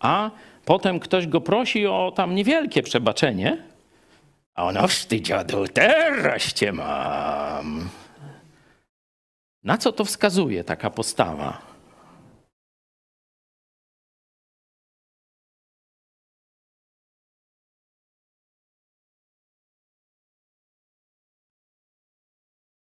[0.00, 0.30] a
[0.64, 3.58] potem ktoś go prosi o tam niewielkie przebaczenie,
[4.54, 5.32] a ono wstydzi,
[5.72, 7.88] teraz cię mam.
[9.64, 11.75] Na co to wskazuje taka postawa?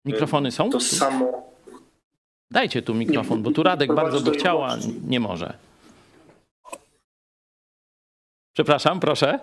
[0.05, 0.71] Mikrofony są?
[0.71, 1.53] To samo.
[2.51, 4.77] Dajcie tu mikrofon, bo tu Radek bardzo by chciał, a
[5.09, 5.55] nie może.
[8.53, 9.39] Przepraszam, proszę.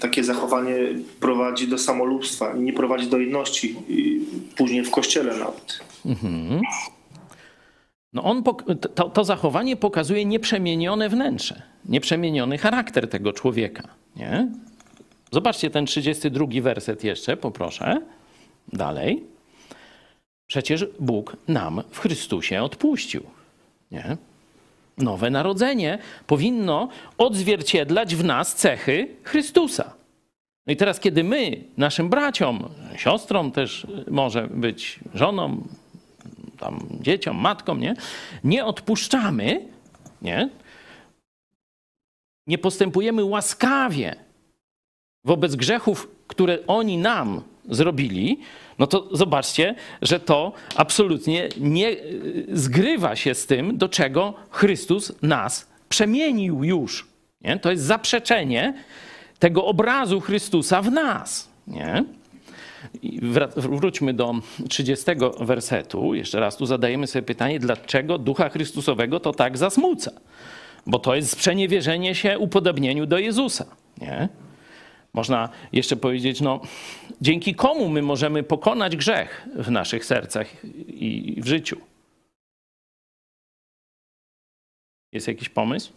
[0.00, 0.76] Takie zachowanie
[1.20, 3.76] prowadzi do samolubstwa i nie prowadzi do jedności,
[4.56, 5.80] później w kościele nawet.
[6.06, 6.60] Mhm.
[8.12, 8.42] No on,
[8.94, 13.88] to, to, zachowanie pokazuje nieprzemienione wnętrze, nieprzemieniony charakter tego człowieka.
[14.16, 14.48] Nie?
[15.32, 18.00] Zobaczcie ten 32 werset jeszcze, poproszę.
[18.72, 19.24] Dalej.
[20.46, 23.22] Przecież Bóg nam w Chrystusie odpuścił.
[23.90, 24.16] Nie?
[24.98, 29.94] Nowe narodzenie powinno odzwierciedlać w nas cechy Chrystusa.
[30.66, 35.68] No i teraz, kiedy my naszym braciom, siostrom też może być, żonom,
[36.58, 37.94] tam dzieciom, matkom, nie,
[38.44, 39.68] nie odpuszczamy,
[40.22, 40.48] nie,
[42.46, 44.16] nie postępujemy łaskawie
[45.24, 48.40] wobec grzechów, które oni nam zrobili,
[48.78, 55.12] no to zobaczcie, że to absolutnie nie y, zgrywa się z tym, do czego Chrystus
[55.22, 57.06] nas przemienił już.
[57.40, 57.58] Nie?
[57.58, 58.74] To jest zaprzeczenie
[59.38, 61.48] tego obrazu Chrystusa w nas.
[61.66, 62.04] Nie?
[63.56, 64.34] Wróćmy do
[64.68, 65.06] 30
[65.40, 66.14] wersetu.
[66.14, 70.10] Jeszcze raz tu zadajemy sobie pytanie, dlaczego Ducha Chrystusowego to tak zasmuca?
[70.86, 73.64] Bo to jest sprzeniewierzenie się upodobnieniu do Jezusa.
[74.00, 74.28] Nie?
[75.18, 76.60] Można jeszcze powiedzieć, no,
[77.20, 81.76] dzięki komu my możemy pokonać grzech w naszych sercach i w życiu?
[85.12, 85.92] Jest jakiś pomysł?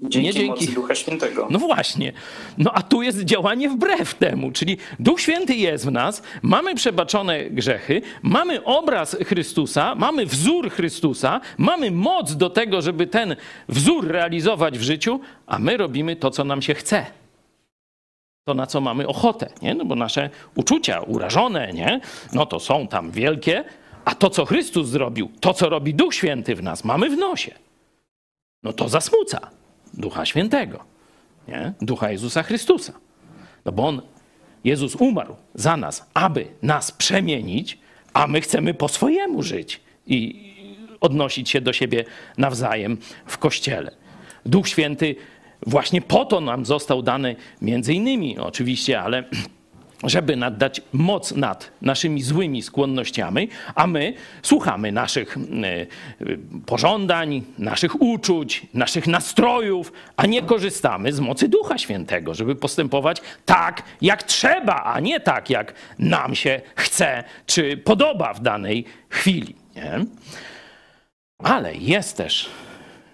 [0.00, 1.48] Dzięki, nie dzięki mocy Ducha Świętego.
[1.50, 2.12] No właśnie.
[2.58, 7.50] No a tu jest działanie wbrew temu, czyli Duch Święty jest w nas, mamy przebaczone
[7.50, 13.36] grzechy, mamy obraz Chrystusa, mamy wzór Chrystusa, mamy moc do tego, żeby ten
[13.68, 17.06] wzór realizować w życiu, a my robimy to, co nam się chce
[18.48, 19.74] to, na co mamy ochotę, nie?
[19.74, 22.00] No bo nasze uczucia urażone, nie?
[22.32, 23.64] No to są tam wielkie,
[24.04, 27.54] a to, co Chrystus zrobił, to, co robi Duch Święty w nas, mamy w nosie.
[28.62, 29.50] No to zasmuca
[29.94, 30.84] Ducha Świętego,
[31.48, 31.72] nie?
[31.80, 32.92] Ducha Jezusa Chrystusa.
[33.64, 34.02] No bo On,
[34.64, 37.78] Jezus umarł za nas, aby nas przemienić,
[38.12, 40.48] a my chcemy po swojemu żyć i
[41.00, 42.04] odnosić się do siebie
[42.38, 43.90] nawzajem w Kościele.
[44.46, 45.16] Duch Święty
[45.66, 49.24] Właśnie po to nam został dany między innymi oczywiście, ale
[50.04, 55.86] żeby nadać moc nad naszymi złymi skłonnościami, a my słuchamy naszych e,
[56.66, 63.82] pożądań, naszych uczuć, naszych nastrojów, a nie korzystamy z mocy Ducha Świętego, żeby postępować tak,
[64.02, 69.54] jak trzeba, a nie tak, jak nam się chce czy podoba w danej chwili.
[69.76, 70.04] Nie?
[71.38, 72.50] Ale jest też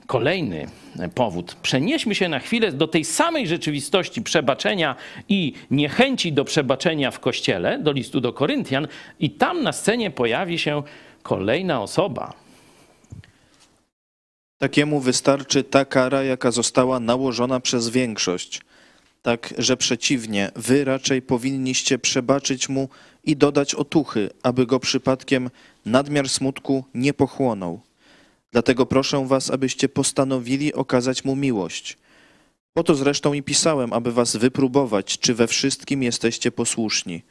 [0.07, 0.67] kolejny
[1.15, 1.57] powód.
[1.63, 4.97] Przenieśmy się na chwilę do tej samej rzeczywistości przebaczenia
[5.29, 8.89] i niechęci do przebaczenia w kościele, do listu do Koryntian,
[9.21, 10.83] i tam na scenie pojawi się
[11.23, 12.33] kolejna osoba.
[14.59, 18.61] Takiemu wystarczy ta kara, jaka została nałożona przez większość.
[19.23, 22.89] Tak, że przeciwnie, wy raczej powinniście przebaczyć mu
[23.25, 25.51] i dodać otuchy, aby go przypadkiem
[25.87, 27.81] nadmiar smutku nie pochłonął.
[28.55, 31.99] Dlatego proszę was, abyście postanowili okazać mu miłość.
[32.73, 37.23] Po to zresztą i pisałem, aby was wypróbować, czy we wszystkim jesteście posłuszni.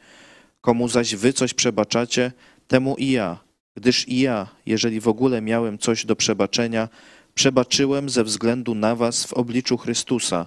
[0.60, 2.32] Komu zaś wy coś przebaczacie,
[2.68, 3.38] temu i ja,
[3.76, 6.88] gdyż i ja, jeżeli w ogóle miałem coś do przebaczenia,
[7.34, 10.46] przebaczyłem ze względu na was w obliczu Chrystusa,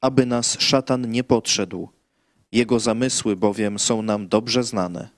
[0.00, 1.88] aby nas szatan nie podszedł.
[2.52, 5.08] Jego zamysły bowiem są nam dobrze znane.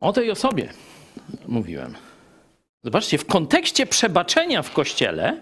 [0.00, 0.68] O tej osobie
[1.48, 1.94] mówiłem.
[2.84, 5.40] Zobaczcie, w kontekście przebaczenia w kościele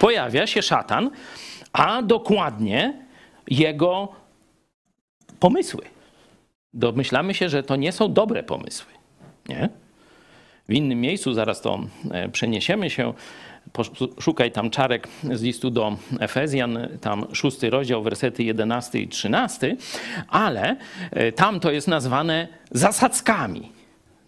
[0.00, 1.10] pojawia się szatan,
[1.72, 2.94] a dokładnie
[3.48, 4.08] jego
[5.40, 5.84] pomysły.
[6.74, 8.92] Domyślamy się, że to nie są dobre pomysły.
[9.48, 9.68] Nie?
[10.68, 11.78] W innym miejscu, zaraz to
[12.10, 13.12] e, przeniesiemy się,
[14.20, 19.76] szukaj tam czarek z listu do Efezjan, tam szósty rozdział, wersety 11 i 13,
[20.28, 20.76] ale
[21.10, 23.72] e, tam to jest nazwane zasadzkami.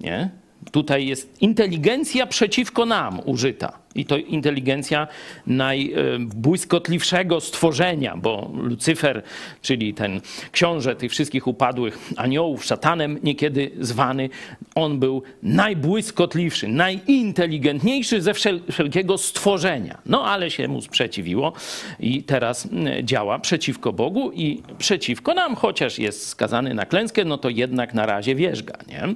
[0.00, 0.30] Nie?
[0.72, 3.80] Tutaj jest inteligencja przeciwko nam użyta.
[3.94, 5.08] I to inteligencja
[5.46, 9.22] najbłyskotliwszego stworzenia, bo Lucyfer,
[9.62, 10.20] czyli ten
[10.52, 14.28] książę tych wszystkich upadłych aniołów, szatanem niekiedy zwany,
[14.74, 18.34] on był najbłyskotliwszy, najinteligentniejszy ze
[18.72, 19.98] wszelkiego stworzenia.
[20.06, 21.52] No ale się mu sprzeciwiło
[22.00, 22.68] i teraz
[23.02, 28.06] działa przeciwko Bogu i przeciwko nam, chociaż jest skazany na klęskę, no to jednak na
[28.06, 29.14] razie wierzga, nie?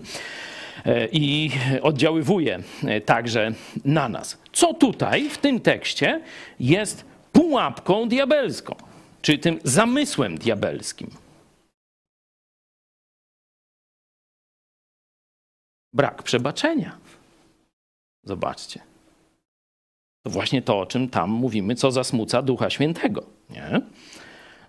[0.85, 1.51] E, i
[1.83, 3.53] oddziaływuje e, także
[3.85, 4.39] na nas.
[4.53, 6.21] Co tutaj w tym tekście
[6.61, 8.75] jest pułapką diabelską,
[9.23, 11.11] czy tym zamysłem diabelskim?
[15.93, 16.99] Brak przebaczenia.
[18.25, 18.81] Zobaczcie.
[20.23, 23.27] To właśnie to, o czym tam mówimy, co zasmuca Ducha Świętego.
[23.51, 23.81] Nie?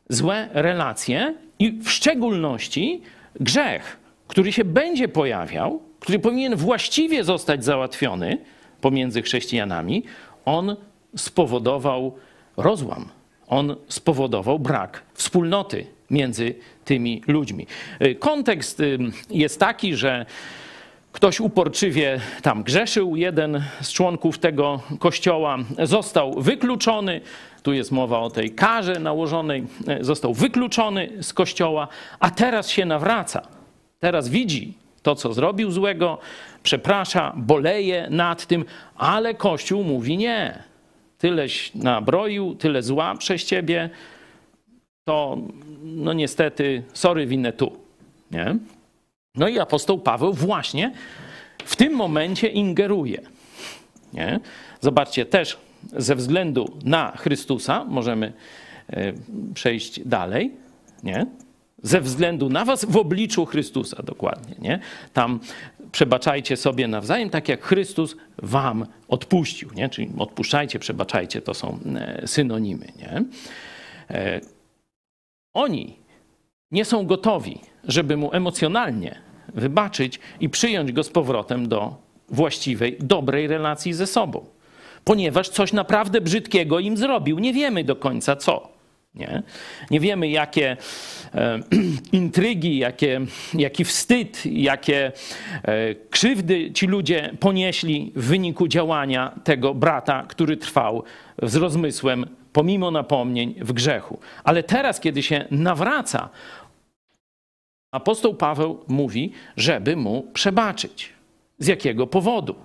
[0.10, 3.02] Złe relacje i w szczególności
[3.40, 8.38] grzech, który się będzie pojawiał, który powinien właściwie zostać załatwiony
[8.82, 10.04] pomiędzy chrześcijanami,
[10.46, 10.76] on
[11.16, 12.16] spowodował
[12.58, 13.10] rozłam
[13.48, 17.68] on spowodował brak wspólnoty między tymi ludźmi.
[18.02, 20.26] Y, kontekst y, jest taki, że
[21.12, 27.22] ktoś uporczywie tam grzeszył, jeden z członków tego kościoła został wykluczony.
[27.64, 29.64] Tu jest mowa o tej karze nałożonej,
[30.02, 31.88] y, został wykluczony z kościoła,
[32.20, 33.42] a teraz się nawraca.
[34.00, 34.74] Teraz widzi
[35.06, 36.18] to, co zrobił złego,
[36.64, 40.64] przeprasza, boleje nad tym, ale Kościół mówi nie.
[41.18, 43.90] Tyleś nabroił, tyle zła przez ciebie,
[45.08, 45.38] to
[45.84, 47.78] no niestety, sorry, winę tu.
[48.32, 48.58] Nie?
[49.36, 50.94] No i apostoł Paweł właśnie
[51.66, 53.22] w tym momencie ingeruje.
[54.14, 54.40] Nie?
[54.82, 55.58] Zobaczcie, też
[55.94, 58.34] ze względu na Chrystusa, możemy
[58.90, 59.14] e,
[59.54, 60.52] przejść dalej,
[61.04, 61.26] nie?
[61.86, 64.56] Ze względu na was w obliczu Chrystusa dokładnie.
[64.60, 64.80] Nie?
[65.14, 65.40] Tam
[65.92, 69.70] przebaczajcie sobie nawzajem, tak jak Chrystus wam odpuścił.
[69.76, 69.90] Nie?
[69.90, 72.88] Czyli odpuszczajcie, przebaczajcie, to są e, synonimy.
[72.98, 73.24] Nie?
[74.10, 74.42] E,
[75.54, 75.98] oni
[76.72, 79.20] nie są gotowi, żeby mu emocjonalnie
[79.54, 81.96] wybaczyć i przyjąć go z powrotem do
[82.30, 84.46] właściwej, dobrej relacji ze sobą.
[85.04, 87.40] Ponieważ coś naprawdę brzydkiego im zrobił.
[87.40, 88.75] Nie wiemy do końca co.
[89.16, 89.44] Nie,
[89.92, 90.78] nie wiemy, jakie
[91.36, 91.60] e,
[92.12, 93.22] intrygi, jakie,
[93.54, 95.12] jaki wstyd, jakie
[95.64, 101.04] e, krzywdy ci ludzie ponieśli w wyniku działania tego brata, który trwał
[101.44, 104.20] z rozmysłem, pomimo napomnień, w grzechu.
[104.44, 106.30] Ale teraz, kiedy się nawraca,
[107.92, 111.10] apostoł Paweł mówi, żeby mu przebaczyć.
[111.60, 112.56] Z jakiego powodu?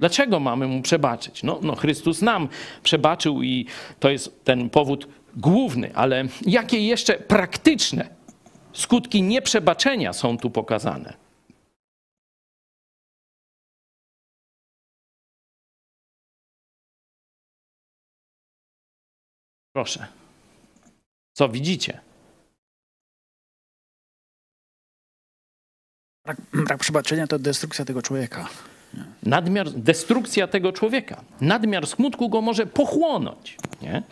[0.00, 1.42] Dlaczego mamy mu przebaczyć?
[1.42, 2.48] No, no, Chrystus nam
[2.82, 3.66] przebaczył i
[4.00, 8.08] to jest ten powód główny, ale jakie jeszcze praktyczne
[8.72, 11.14] skutki nieprzebaczenia są tu pokazane?
[19.72, 20.06] Proszę.
[21.32, 22.00] Co widzicie?
[26.24, 28.48] Brak, brak przebaczenia to destrukcja tego człowieka.
[29.22, 31.24] Nadmiar, destrukcja tego człowieka.
[31.40, 33.56] Nadmiar smutku go może pochłonąć.
[33.82, 34.02] Nie?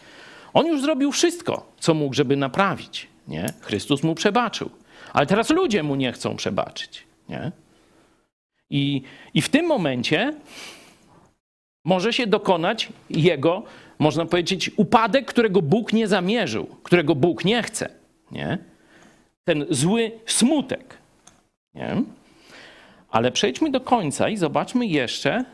[0.57, 3.07] On już zrobił wszystko, co mógł, żeby naprawić.
[3.29, 3.53] Nie?
[3.61, 4.71] Chrystus mu przebaczył.
[5.13, 7.05] Ale teraz ludzie mu nie chcą przebaczyć.
[7.29, 7.53] Nie?
[8.71, 9.03] I,
[9.35, 10.35] I w tym momencie
[11.85, 13.63] może się dokonać jego,
[13.99, 17.89] można powiedzieć, upadek, którego Bóg nie zamierzył, którego Bóg nie chce.
[18.31, 18.59] Nie?
[19.45, 20.99] Ten zły smutek.
[21.75, 22.03] Nie?
[23.11, 25.45] Ale przejdźmy do końca i zobaczmy jeszcze.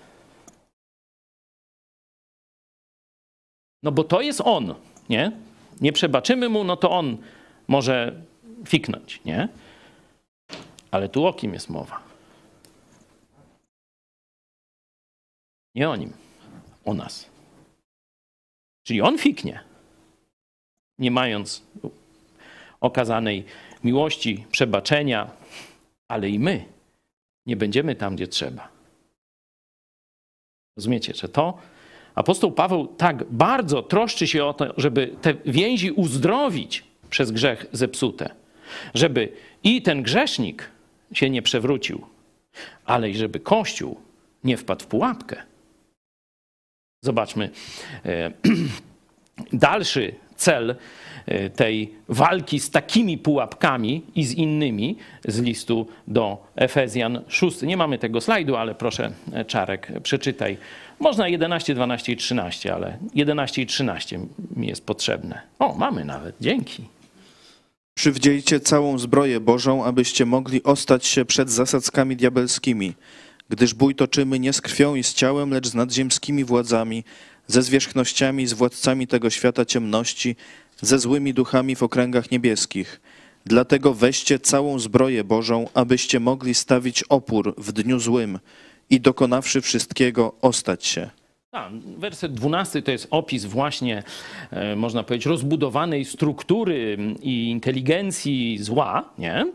[3.83, 4.75] No bo to jest on,
[5.09, 5.33] nie?
[5.81, 7.17] Nie przebaczymy mu, no to on
[7.69, 8.23] może
[8.67, 9.49] fiknąć, nie?
[10.91, 12.01] Ale tu o kim jest mowa?
[15.75, 16.13] Nie o nim,
[16.85, 17.31] o nas.
[18.83, 19.61] Czyli on fiknie,
[20.99, 21.63] nie mając
[22.81, 23.45] okazanej
[23.85, 25.31] miłości, przebaczenia,
[26.09, 26.65] ale i my
[27.47, 28.69] nie będziemy tam, gdzie trzeba.
[30.77, 31.59] Rozumiecie, że to
[32.15, 38.31] apostoł Paweł tak bardzo troszczy się o to, żeby te więzi uzdrowić przez grzech zepsute,
[38.95, 39.33] żeby
[39.65, 40.71] i ten grzesznik
[41.13, 42.07] się nie przewrócił,
[42.85, 44.01] ale i żeby Kościół
[44.45, 45.43] nie wpadł w pułapkę.
[47.05, 47.51] Zobaczmy
[48.05, 48.31] e,
[49.53, 50.77] dalszy cel
[51.27, 57.63] e, tej walki z takimi pułapkami i z innymi z listu do Efezjan 6.
[57.63, 60.59] Nie mamy tego slajdu, ale proszę e, Czarek, przeczytaj.
[61.03, 64.21] Można 11, 12 i 13, ale 11 i 13
[64.57, 65.41] mi jest potrzebne.
[65.59, 66.85] O, mamy nawet, dzięki.
[67.95, 72.95] Przywdziejcie całą zbroję Bożą, abyście mogli ostać się przed zasadzkami diabelskimi,
[73.49, 77.05] gdyż bój toczymy nie z krwią i z ciałem, lecz z nadziemskimi władzami,
[77.47, 80.37] ze zwierzchnościami, z władcami tego świata ciemności,
[80.81, 83.01] ze złymi duchami w okręgach niebieskich.
[83.47, 88.39] Dlatego weźcie całą zbroję Bożą, abyście mogli stawić opór w dniu złym
[88.93, 91.11] i dokonawszy wszystkiego, ostać się.
[91.53, 94.03] A, werset 12 to jest opis właśnie,
[94.51, 99.47] e, można powiedzieć, rozbudowanej struktury i inteligencji zła, nie?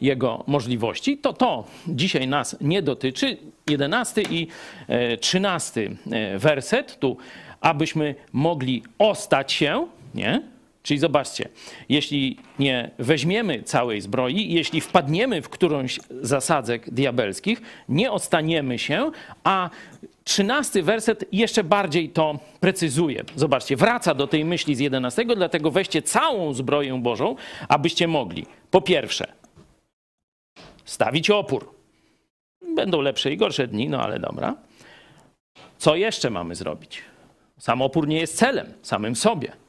[0.00, 1.18] jego możliwości.
[1.18, 3.36] To to dzisiaj nas nie dotyczy.
[3.70, 4.46] 11 i
[4.88, 7.16] e, 13 e, werset, tu
[7.60, 10.53] abyśmy mogli ostać się, nie?
[10.84, 11.48] Czyli zobaczcie,
[11.88, 19.10] jeśli nie weźmiemy całej zbroi, jeśli wpadniemy w którąś zasadzek diabelskich, nie ostaniemy się,
[19.44, 19.70] a
[20.24, 23.24] trzynasty werset jeszcze bardziej to precyzuje.
[23.36, 27.36] Zobaczcie, wraca do tej myśli z jedenastego, dlatego weźcie całą zbroję Bożą,
[27.68, 29.32] abyście mogli, po pierwsze,
[30.84, 31.74] stawić opór.
[32.74, 34.54] Będą lepsze i gorsze dni, no ale dobra.
[35.78, 37.02] Co jeszcze mamy zrobić?
[37.58, 39.63] Sam opór nie jest celem samym sobie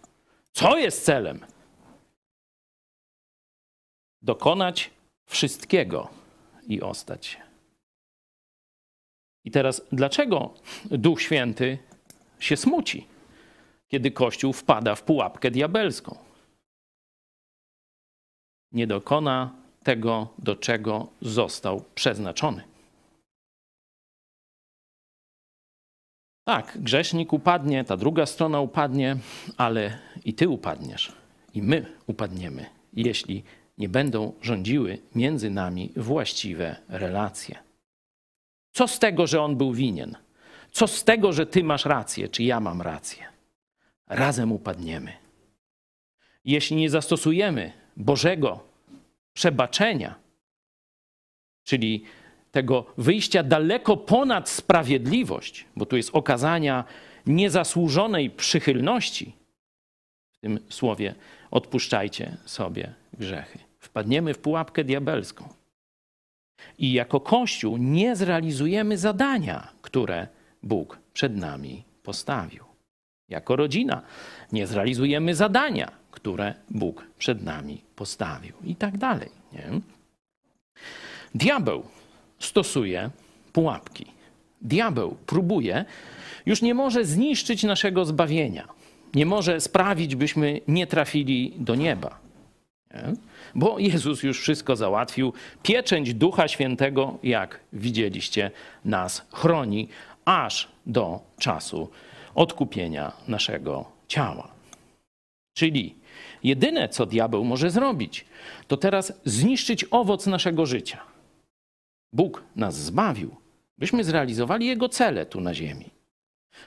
[0.55, 1.45] Co jest celem?
[4.21, 4.91] Dokonać
[5.25, 6.09] wszystkiego
[6.67, 7.41] i ostać się.
[9.43, 10.53] I teraz, dlaczego
[10.85, 11.77] Duch Święty
[12.39, 13.07] się smuci,
[13.87, 16.17] kiedy Kościół wpada w pułapkę diabelską?
[18.71, 22.74] Nie dokona tego, do czego został przeznaczony.
[26.45, 29.17] Tak, grzesznik upadnie, ta druga strona upadnie,
[29.57, 31.11] ale i ty upadniesz,
[31.53, 33.43] i my upadniemy, jeśli
[33.77, 37.57] nie będą rządziły między nami właściwe relacje.
[38.71, 40.15] Co z tego, że on był winien?
[40.71, 43.25] Co z tego, że ty masz rację, czy ja mam rację?
[44.07, 45.13] Razem upadniemy.
[46.45, 48.59] Jeśli nie zastosujemy Bożego
[49.33, 50.15] przebaczenia,
[51.63, 52.03] czyli
[52.55, 56.83] tego wyjścia daleko ponad sprawiedliwość, bo tu jest okazania
[57.25, 59.35] niezasłużonej przychylności,
[60.31, 61.15] w tym słowie
[61.51, 63.59] odpuszczajcie sobie grzechy.
[63.79, 65.49] Wpadniemy w pułapkę diabelską.
[66.77, 70.27] I jako Kościół nie zrealizujemy zadania, które
[70.63, 72.63] Bóg przed nami postawił.
[73.29, 74.01] Jako rodzina
[74.51, 78.53] nie zrealizujemy zadania, które Bóg przed nami postawił.
[78.63, 79.29] I tak dalej.
[79.53, 79.81] Nie?
[81.35, 81.83] Diabeł
[82.45, 83.09] stosuje
[83.53, 84.05] pułapki.
[84.61, 85.85] Diabeł próbuje,
[86.45, 88.67] już nie może zniszczyć naszego zbawienia.
[89.13, 92.19] Nie może sprawić, byśmy nie trafili do nieba.
[92.93, 93.13] Nie?
[93.55, 95.33] Bo Jezus już wszystko załatwił.
[95.63, 98.51] Pieczęć Ducha Świętego, jak widzieliście,
[98.85, 99.87] nas chroni
[100.25, 101.89] aż do czasu
[102.35, 104.47] odkupienia naszego ciała.
[105.53, 105.95] Czyli
[106.43, 108.25] jedyne, co diabeł może zrobić,
[108.67, 111.14] to teraz zniszczyć owoc naszego życia
[112.13, 113.35] Bóg nas zbawił,
[113.77, 115.89] byśmy zrealizowali Jego cele tu na ziemi.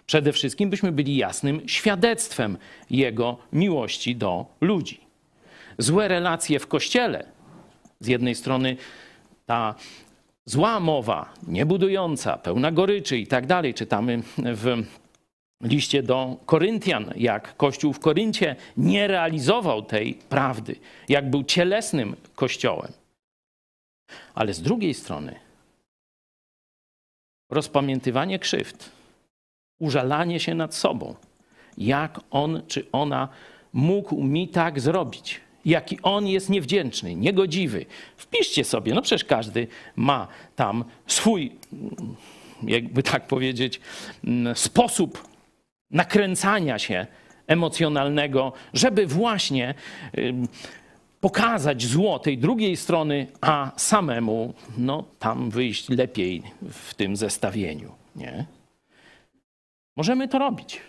[0.06, 2.58] Przede wszystkim byśmy byli jasnym świadectwem
[2.90, 5.00] Jego miłości do ludzi.
[5.78, 7.24] Złe relacje w kościele,
[8.00, 8.76] z jednej strony
[9.46, 9.74] ta
[10.44, 14.82] zła mowa, niebudująca, pełna goryczy i tak dalej, czytamy w
[15.62, 20.76] liście do Koryntian, jak Kościół w Koryncie nie realizował tej prawdy,
[21.08, 22.92] jak był cielesnym kościołem.
[24.34, 25.34] Ale z drugiej strony
[27.50, 28.90] rozpamiętywanie krzywd,
[29.78, 31.14] użalanie się nad sobą,
[31.78, 33.28] jak on czy ona
[33.72, 37.86] mógł mi tak zrobić, jaki on jest niewdzięczny, niegodziwy.
[38.16, 41.52] Wpiszcie sobie, no przecież każdy ma tam swój,
[42.62, 43.80] jakby tak powiedzieć,
[44.54, 45.28] sposób
[45.90, 47.06] nakręcania się
[47.46, 49.74] emocjonalnego, żeby właśnie
[51.20, 57.92] pokazać zło tej drugiej strony, a samemu no, tam wyjść lepiej w tym zestawieniu.
[58.16, 58.46] Nie?
[59.96, 60.80] Możemy to robić,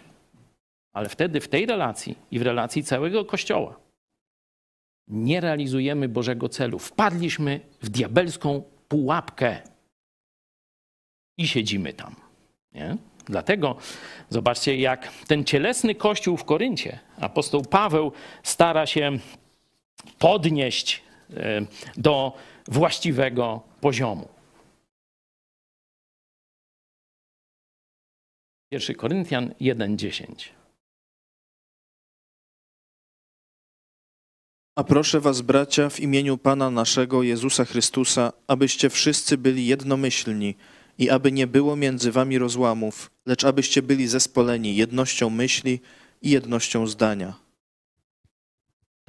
[0.93, 3.79] ale wtedy w tej relacji i w relacji całego Kościoła
[5.07, 6.79] nie realizujemy Bożego celu.
[6.79, 9.61] Wpadliśmy w diabelską pułapkę
[11.37, 12.15] i siedzimy tam.
[12.73, 12.97] Nie?
[13.25, 13.75] Dlatego
[14.29, 18.11] zobaczcie, jak ten cielesny kościół w Koryncie, apostoł Paweł
[18.43, 19.11] stara się
[20.19, 21.01] podnieść
[21.33, 21.61] e,
[21.97, 22.37] do
[22.67, 24.27] właściwego poziomu.
[28.71, 30.59] 1 Koryntian 1:10.
[34.75, 40.55] A proszę was, bracia, w imieniu Pana naszego Jezusa Chrystusa, abyście wszyscy byli jednomyślni
[40.97, 45.79] i aby nie było między wami rozłamów, lecz abyście byli zespoleni jednością myśli
[46.21, 47.48] i jednością zdania.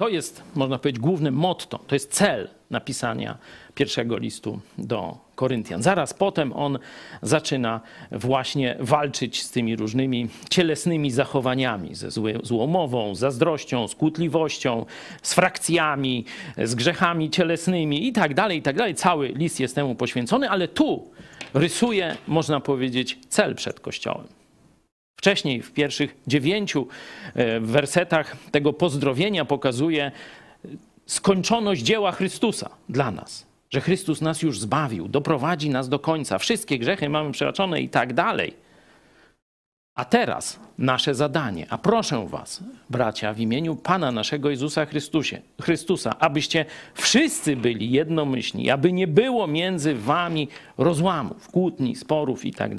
[0.01, 3.37] To jest, można powiedzieć, głównym motto, to jest cel napisania
[3.75, 5.83] pierwszego listu do Koryntian.
[5.83, 6.79] Zaraz potem on
[7.21, 7.81] zaczyna
[8.11, 12.11] właśnie walczyć z tymi różnymi cielesnymi zachowaniami, ze
[12.43, 14.85] złomową, zazdrością, skutliwością,
[15.21, 16.25] z frakcjami,
[16.57, 18.95] z grzechami cielesnymi i tak dalej, i tak dalej.
[18.95, 21.11] Cały list jest temu poświęcony, ale tu
[21.53, 24.40] rysuje, można powiedzieć, cel przed Kościołem.
[25.21, 26.87] Wcześniej, w pierwszych dziewięciu
[27.35, 30.11] e, wersetach tego pozdrowienia pokazuje e,
[31.05, 33.45] skończoność dzieła Chrystusa dla nas.
[33.69, 38.13] Że Chrystus nas już zbawił, doprowadzi nas do końca, wszystkie grzechy mamy przebaczone i tak
[38.13, 38.53] dalej.
[39.95, 46.19] A teraz nasze zadanie, a proszę was, bracia, w imieniu Pana naszego Jezusa Chrystusie, Chrystusa,
[46.19, 50.47] abyście wszyscy byli jednomyślni, aby nie było między wami
[50.77, 52.75] rozłamów, kłótni, sporów i tak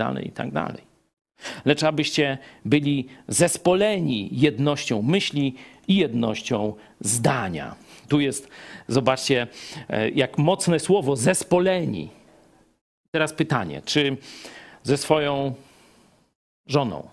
[1.65, 5.55] lecz abyście byli zespoleni jednością myśli
[5.89, 7.75] i jednością zdania.
[8.09, 8.49] Tu jest,
[8.89, 9.47] zobaczcie,
[9.89, 12.09] e, jak mocne słowo zespoleni.
[13.11, 14.17] Teraz pytanie, czy
[14.83, 15.55] ze swoją
[16.67, 17.09] żoną,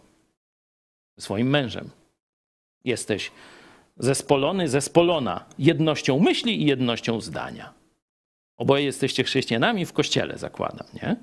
[1.19, 1.89] swoim mężem
[2.85, 3.31] jesteś
[3.97, 7.73] zespolony, zespolona jednością myśli i jednością zdania.
[8.57, 11.15] Oboje jesteście chrześcijanami w kościele, zakładam, nie?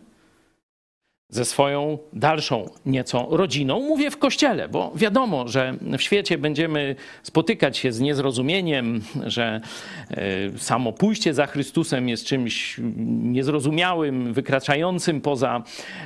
[1.28, 3.80] Ze swoją dalszą nieco rodziną.
[3.80, 9.60] Mówię w kościele, bo wiadomo, że w świecie będziemy spotykać się z niezrozumieniem, że
[10.10, 15.62] e, samo pójście za Chrystusem jest czymś niezrozumiałym, wykraczającym poza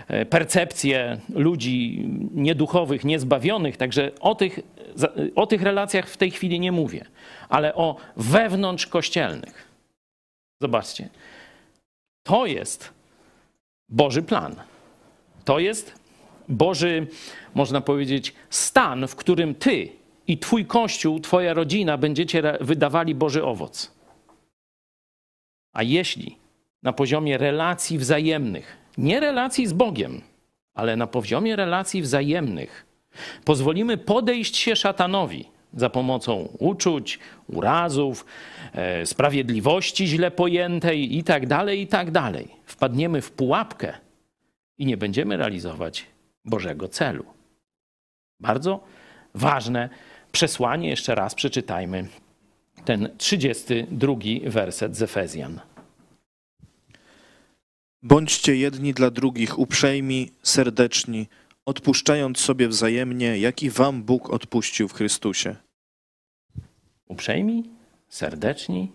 [0.08, 3.76] e, percepcję ludzi nieduchowych, niezbawionych.
[3.76, 4.60] Także o tych,
[5.34, 7.04] o tych relacjach w tej chwili nie mówię,
[7.48, 9.68] ale o wewnątrz kościelnych.
[10.62, 11.08] Zobaczcie.
[12.22, 12.92] To jest
[13.88, 14.69] Boży plan.
[15.50, 15.94] To jest
[16.48, 17.06] Boży,
[17.54, 19.88] można powiedzieć, stan, w którym ty
[20.26, 23.92] i twój kościół, twoja rodzina będziecie wydawali Boży owoc.
[25.72, 26.36] A jeśli
[26.82, 30.20] na poziomie relacji wzajemnych, nie relacji z Bogiem,
[30.74, 32.86] ale na poziomie relacji wzajemnych,
[33.44, 38.24] pozwolimy podejść się szatanowi za pomocą uczuć, urazów,
[38.72, 42.10] e, sprawiedliwości źle pojętej i tak dalej, i tak
[42.66, 44.09] wpadniemy w pułapkę,
[44.80, 46.06] i nie będziemy realizować
[46.44, 47.24] Bożego celu.
[48.40, 48.84] Bardzo
[49.34, 49.88] ważne
[50.32, 52.08] przesłanie, jeszcze raz przeczytajmy
[52.84, 54.14] ten 32
[54.46, 55.60] werset z Efezjan.
[58.02, 61.26] Bądźcie jedni dla drugich uprzejmi, serdeczni,
[61.66, 65.56] odpuszczając sobie wzajemnie, jak i wam Bóg odpuścił w Chrystusie.
[67.08, 67.70] Uprzejmi,
[68.08, 68.92] serdeczni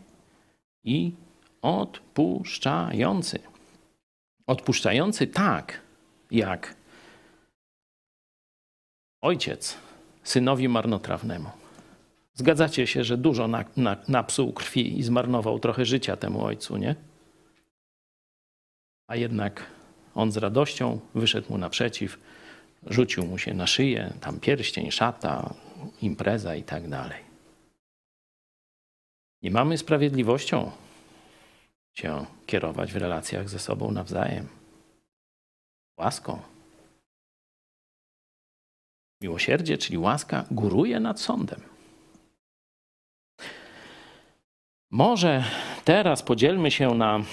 [0.84, 1.12] i
[1.62, 3.55] odpuszczający.
[4.48, 5.82] Odpuszczający tak,
[6.32, 6.76] jak
[9.22, 9.78] ojciec
[10.24, 11.50] synowi marnotrawnemu.
[12.34, 16.96] Zgadzacie się, że dużo na, na, napsuł krwi i zmarnował trochę życia temu ojcu, nie?
[19.08, 19.66] A jednak
[20.16, 22.20] on z radością wyszedł mu naprzeciw,
[22.88, 25.54] rzucił mu się na szyję, tam pierścień, szata,
[26.02, 27.20] impreza i tak dalej.
[29.42, 30.72] Nie mamy sprawiedliwością
[31.96, 34.48] się kierować w relacjach ze sobą nawzajem.
[36.00, 36.40] Łaską.
[39.22, 41.62] Miłosierdzie, czyli łaska, góruje nad sądem.
[44.92, 45.44] Może
[45.86, 47.24] teraz podzielmy się na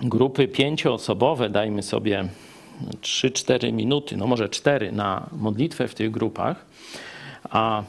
[0.00, 2.28] grupy pięcioosobowe, dajmy sobie
[3.00, 6.66] 3-4 minuty, no może 4 na modlitwę w tych grupach,
[7.50, 7.82] a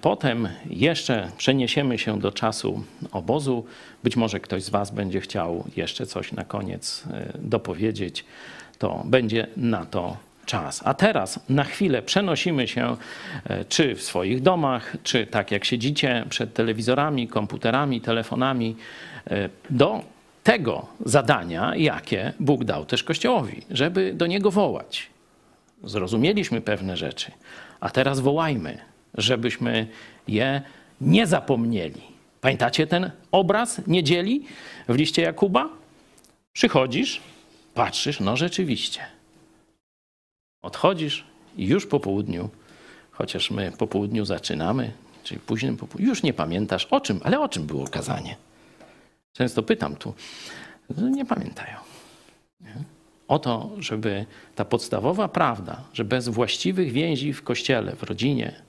[0.00, 3.64] potem jeszcze przeniesiemy się do czasu obozu.
[4.04, 8.24] Być może ktoś z Was będzie chciał jeszcze coś na koniec e, dopowiedzieć
[8.82, 10.82] to będzie na to czas.
[10.84, 12.96] A teraz na chwilę przenosimy się,
[13.44, 18.76] e, czy w swoich domach, czy tak jak siedzicie przed telewizorami, komputerami, telefonami,
[19.30, 20.02] e, do
[20.42, 25.10] tego zadania, jakie Bóg dał też Kościołowi, żeby do niego wołać.
[25.84, 27.32] Zrozumieliśmy pewne rzeczy,
[27.80, 28.78] a teraz wołajmy,
[29.14, 29.86] żebyśmy
[30.28, 30.62] je
[31.00, 32.02] nie zapomnieli.
[32.40, 34.44] Pamiętacie ten obraz niedzieli
[34.88, 35.68] w liście Jakuba?
[36.52, 37.20] Przychodzisz,
[37.74, 39.00] Patrzysz, no rzeczywiście.
[40.62, 41.24] Odchodzisz
[41.56, 42.50] i już po południu,
[43.10, 44.92] chociaż my po południu zaczynamy,
[45.24, 48.36] czyli późnym południu, już nie pamiętasz o czym, ale o czym było kazanie.
[49.32, 50.14] Często pytam tu,
[50.98, 51.76] nie pamiętają.
[52.60, 52.74] Nie?
[53.28, 58.62] O to, żeby ta podstawowa prawda, że bez właściwych więzi w kościele, w rodzinie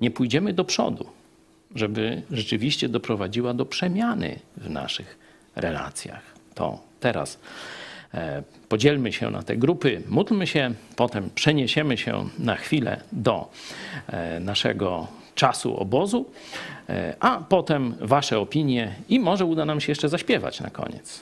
[0.00, 1.06] nie pójdziemy do przodu,
[1.74, 5.18] żeby rzeczywiście doprowadziła do przemiany w naszych
[5.56, 6.22] relacjach.
[6.54, 7.38] To teraz
[8.16, 13.50] E, podzielmy się na te grupy, módlmy się, potem przeniesiemy się na chwilę do
[14.06, 16.24] e, naszego czasu obozu,
[16.88, 21.20] e, a potem Wasze opinie i może uda nam się jeszcze zaśpiewać na koniec.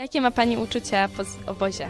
[0.00, 1.88] Jakie ma Pani uczucia po obozie?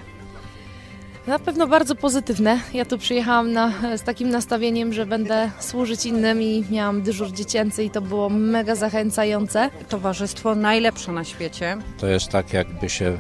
[1.27, 2.61] Na pewno bardzo pozytywne.
[2.75, 7.85] Ja tu przyjechałam na, z takim nastawieniem, że będę służyć innym i miałam dyżur dziecięcy
[7.85, 9.71] i to było mega zachęcające.
[9.89, 11.77] Towarzystwo najlepsze na świecie.
[11.99, 13.17] To jest tak, jakby się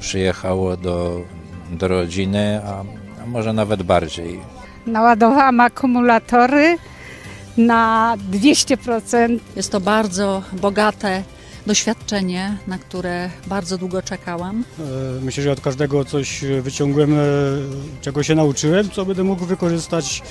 [0.00, 1.20] przyjechało do,
[1.70, 2.84] do rodziny, a,
[3.22, 4.40] a może nawet bardziej.
[4.86, 6.76] Naładowałam akumulatory
[7.56, 9.38] na 200%.
[9.56, 11.22] Jest to bardzo bogate
[11.66, 14.64] doświadczenie, na które bardzo długo czekałam.
[14.78, 14.82] E,
[15.24, 17.18] Myślę, że od każdego coś wyciągłem, e,
[18.00, 20.22] czego się nauczyłem, co będę mógł wykorzystać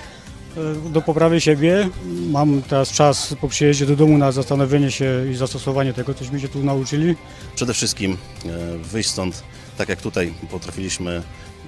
[0.57, 1.89] e, do poprawy siebie.
[2.31, 6.41] Mam teraz czas po przyjeździe do domu na zastanowienie się i zastosowanie tego, coś mi
[6.41, 7.15] się tu nauczyli.
[7.55, 9.43] Przede wszystkim e, wyjść stąd
[9.77, 11.21] tak jak tutaj potrafiliśmy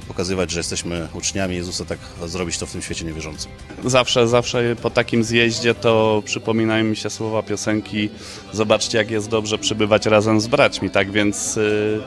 [0.03, 3.51] pokazywać, że jesteśmy uczniami Jezusa, tak zrobić to w tym świecie niewierzącym.
[3.85, 8.09] Zawsze, zawsze po takim zjeździe to przypominają mi się słowa piosenki
[8.53, 12.01] Zobaczcie jak jest dobrze przybywać razem z braćmi, tak więc y,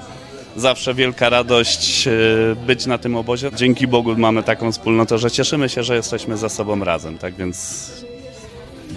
[0.57, 3.51] zawsze wielka radość y, być na tym obozie.
[3.55, 7.91] Dzięki Bogu mamy taką wspólnotę, że cieszymy się, że jesteśmy ze sobą razem, tak więc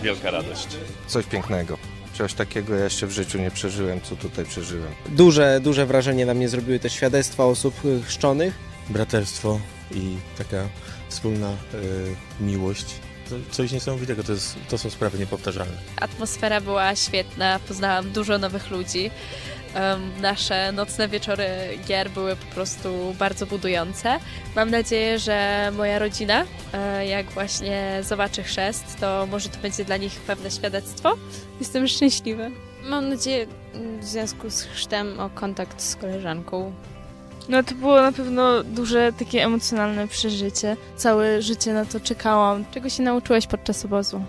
[0.04, 0.68] wielka radość.
[1.08, 1.78] Coś pięknego.
[2.18, 4.92] Czegoś takiego ja jeszcze w życiu nie przeżyłem, co tutaj przeżyłem.
[5.10, 7.76] Duże, duże wrażenie na mnie zrobiły te świadectwa osób
[8.06, 8.69] chrzczonych.
[8.90, 9.60] Braterstwo
[9.92, 10.70] i taka
[11.10, 11.56] wspólna y,
[12.40, 12.86] miłość.
[13.30, 15.78] To coś niesamowitego, to, jest, to są sprawy niepowtarzalne.
[16.02, 19.12] Atmosfera była świetna, poznałam dużo nowych ludzi.
[19.74, 21.48] Em, nasze nocne wieczory
[21.88, 24.20] gier były po prostu bardzo budujące.
[24.56, 29.98] Mam nadzieję, że moja rodzina, e, jak właśnie zobaczy chrzest, to może to będzie dla
[29.98, 31.16] nich pewne świadectwo.
[31.60, 32.44] Jestem szczęśliwa.
[32.84, 33.48] Mam nadzieję
[34.00, 36.74] w związku z chrztem o kontakt z koleżanką.
[37.50, 40.78] No to było na pewno duże takie emocjonalne przeżycie.
[40.98, 42.66] Całe życie na to czekałam.
[42.72, 44.22] Czego się nauczyłeś podczas obozu?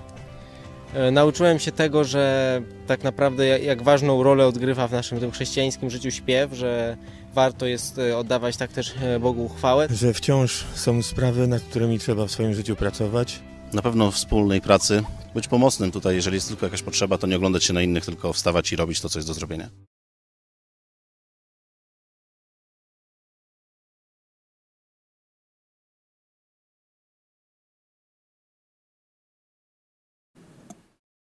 [0.94, 5.90] E, Nauczyłem się tego, że tak naprawdę jak, ważną rolę odgrywa w naszym tym chrześcijańskim
[5.90, 6.96] życiu śpiew, że
[7.34, 9.88] warto jest e, oddawać tak też e, Bogu chwałę.
[9.90, 13.40] Że wciąż są sprawy, nad którymi trzeba w swoim życiu pracować.
[13.72, 15.02] Na pewno wspólnej pracy,
[15.34, 18.32] być pomocnym tutaj, jeżeli jest tylko jakaś potrzeba, to nie oglądać się na innych, tylko
[18.32, 19.68] wstawać i robić to, co jest do zrobienia.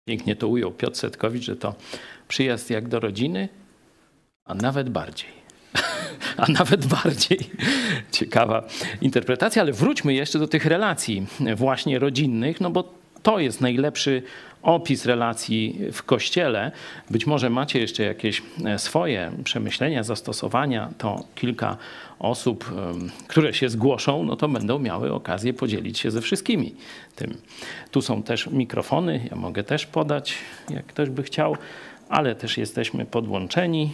[0.04, 1.74] Pięknie to ujął Piotr Setkowicz, że to
[2.28, 3.48] przyjazd jak do rodziny,
[4.44, 5.42] a nawet bardziej.
[6.36, 7.38] A nawet bardziej
[8.12, 8.68] ciekawa
[9.00, 11.26] interpretacja, ale wróćmy jeszcze do tych relacji
[11.56, 14.22] właśnie rodzinnych, no bo to jest najlepszy
[14.62, 16.72] opis relacji w kościele.
[17.10, 21.76] Być może macie jeszcze jakieś e, swoje przemyślenia, zastosowania, to kilka
[22.18, 22.70] osób,
[23.28, 26.74] które się zgłoszą, no to będą miały okazję podzielić się ze wszystkimi
[27.16, 27.36] tym.
[27.90, 30.34] Tu są też mikrofony, ja mogę też podać,
[30.70, 31.56] jak ktoś by chciał,
[32.08, 33.90] ale też jesteśmy podłączeni.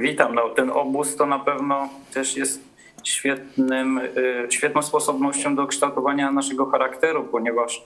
[0.00, 0.34] Witam.
[0.34, 2.60] No, ten obóz to na pewno też jest
[3.04, 7.84] świetnym, y, świetną sposobnością do kształtowania naszego charakteru, ponieważ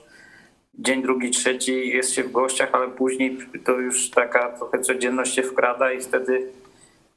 [0.73, 5.43] dzień drugi, trzeci jest się w gościach, ale później to już taka trochę codzienność się
[5.43, 6.47] wkrada i wtedy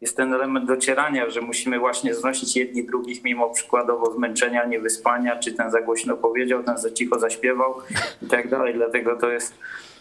[0.01, 5.53] jest ten element docierania, że musimy właśnie znosić jedni drugich mimo przykładowo zmęczenia, niewyspania, czy
[5.53, 7.75] ten za głośno powiedział, ten za cicho zaśpiewał
[8.23, 8.75] i tak dalej.
[8.75, 9.92] Dlatego to jest y,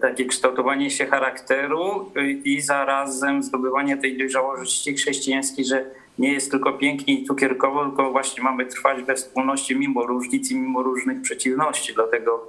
[0.00, 5.84] takie kształtowanie się charakteru y, i zarazem zdobywanie tej dojrzałości chrześcijańskiej, że
[6.18, 10.56] nie jest tylko pięknie i cukierkowo, tylko właśnie mamy trwać we wspólności mimo różnic i
[10.56, 11.94] mimo różnych przeciwności.
[11.94, 12.48] Dlatego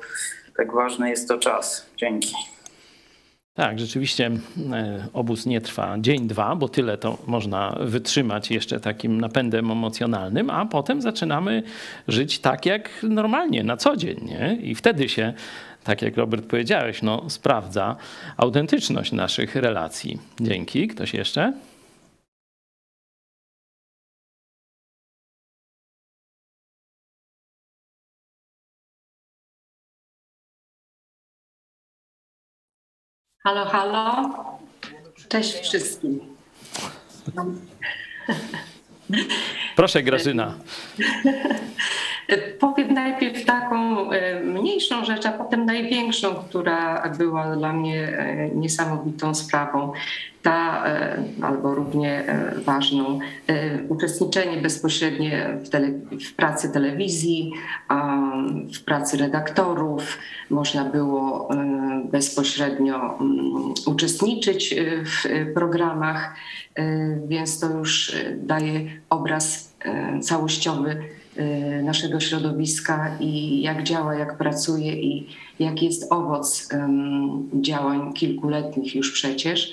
[0.58, 1.90] tak ważny jest to czas.
[1.98, 2.34] Dzięki.
[3.54, 4.32] Tak, rzeczywiście
[4.72, 10.50] e, obóz nie trwa dzień, dwa, bo tyle to można wytrzymać jeszcze takim napędem emocjonalnym,
[10.50, 11.64] a potem zaczynamy
[12.08, 14.20] żyć tak jak normalnie, na co dzień.
[14.26, 14.58] Nie?
[14.62, 15.34] I wtedy się,
[15.88, 17.96] tak jak Robert powiedziałeś, no, sprawdza
[18.38, 20.20] autentyczność naszych relacji.
[20.42, 20.88] Dzięki.
[20.88, 21.54] Ktoś jeszcze?
[33.44, 34.34] Halo, halo.
[35.30, 36.20] Cześć wszystkim.
[39.78, 40.54] Proszę, Grażyna.
[42.60, 49.36] Powiem najpierw taką e, mniejszą rzecz, a potem największą, która była dla mnie e, niesamowitą
[49.36, 49.92] sprawą.
[50.42, 52.24] Ta, e, albo równie
[52.66, 53.20] ważną,
[53.90, 55.88] uczestniczenie bezpośrednie w, tele,
[56.32, 57.54] w pracy telewizji,
[58.76, 60.18] w pracy redaktorów.
[60.50, 61.50] Można było
[62.12, 66.36] bezpośrednio mm, uczestniczyć w programach,
[67.28, 69.67] więc to już daje obraz
[70.22, 71.04] całościowy
[71.38, 75.28] y, naszego środowiska i jak działa, jak pracuje i
[75.60, 76.70] jak jest owoc
[77.54, 79.72] działań kilkuletnich już przecież,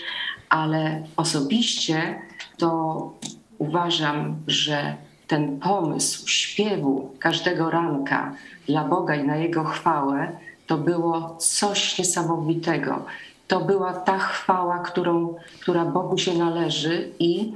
[0.49, 2.19] ale osobiście
[2.59, 3.13] to
[3.59, 4.95] uważam, że
[5.27, 8.35] ten pomysł śpiewu każdego ranka
[8.67, 10.33] dla Boga i na Jego chwałę
[10.67, 13.05] to było coś niesamowitego.
[13.49, 17.53] To była ta chwała, którą, która Bogu się należy, i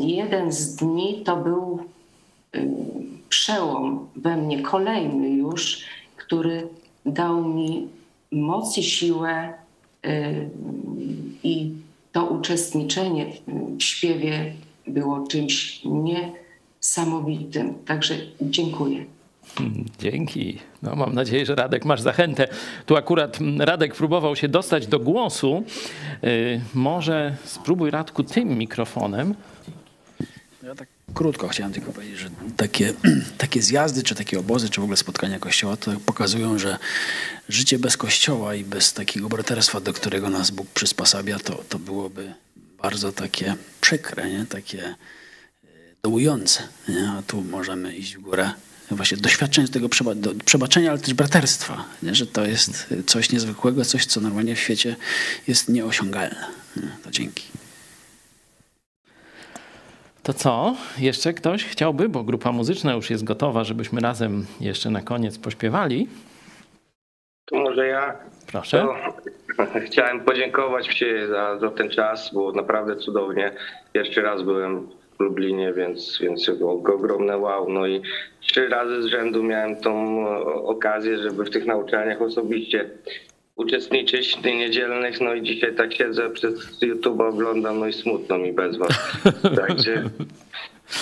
[0.00, 1.78] jeden z dni to był
[2.56, 2.68] y,
[3.28, 5.84] przełom we mnie, kolejny już,
[6.16, 6.68] który
[7.06, 7.88] dał mi
[8.32, 9.52] moc i siłę
[10.06, 10.48] y,
[11.42, 11.72] i
[12.12, 13.26] to uczestniczenie
[13.78, 14.54] w śpiewie
[14.86, 17.74] było czymś niesamowitym.
[17.84, 19.04] Także dziękuję.
[19.98, 20.58] Dzięki.
[20.84, 22.48] No, mam nadzieję, że Radek masz zachętę.
[22.86, 25.64] Tu akurat mm, Radek próbował się dostać do głosu.
[26.22, 29.34] Yy, może spróbuj Radku tym mikrofonem.
[30.62, 32.92] Ja tak krótko chciałem tylko powiedzieć, że takie,
[33.38, 36.78] takie zjazdy, czy takie obozy, czy w ogóle spotkania kościoła, to pokazują, że
[37.48, 42.34] życie bez kościoła i bez takiego braterstwa, do którego nas Bóg przysposabia, to, to byłoby
[42.82, 44.46] bardzo takie przykre, nie?
[44.46, 44.94] takie e,
[46.02, 46.62] dołujące.
[46.88, 47.10] Nie?
[47.10, 48.50] A tu możemy iść w górę
[48.90, 52.14] właśnie doświadczenie tego przeba- do, przebaczenia, ale też braterstwa, nie?
[52.14, 54.96] że to jest coś niezwykłego, coś, co normalnie w świecie
[55.48, 56.46] jest nieosiągalne.
[56.76, 56.88] Nie?
[57.04, 57.44] To dzięki.
[60.22, 60.76] To co?
[60.98, 66.08] Jeszcze ktoś chciałby, bo grupa muzyczna już jest gotowa, żebyśmy razem jeszcze na koniec pośpiewali.
[67.44, 68.16] To może ja.
[68.46, 68.86] Proszę.
[69.56, 73.52] To chciałem podziękować Ci za, za ten czas, było naprawdę cudownie.
[73.92, 74.88] Pierwszy raz byłem
[75.18, 77.68] w Lublinie, więc, więc było ogromne wow.
[77.68, 78.02] No i
[78.40, 82.90] trzy razy z rzędu miałem tą e, okazję, żeby w tych nauczaniach osobiście
[83.56, 85.20] uczestniczyć, tych niedzielnych.
[85.20, 89.22] No i dzisiaj tak siedzę przez YouTube, oglądam, no i smutno mi bez Was.
[89.66, 90.04] Także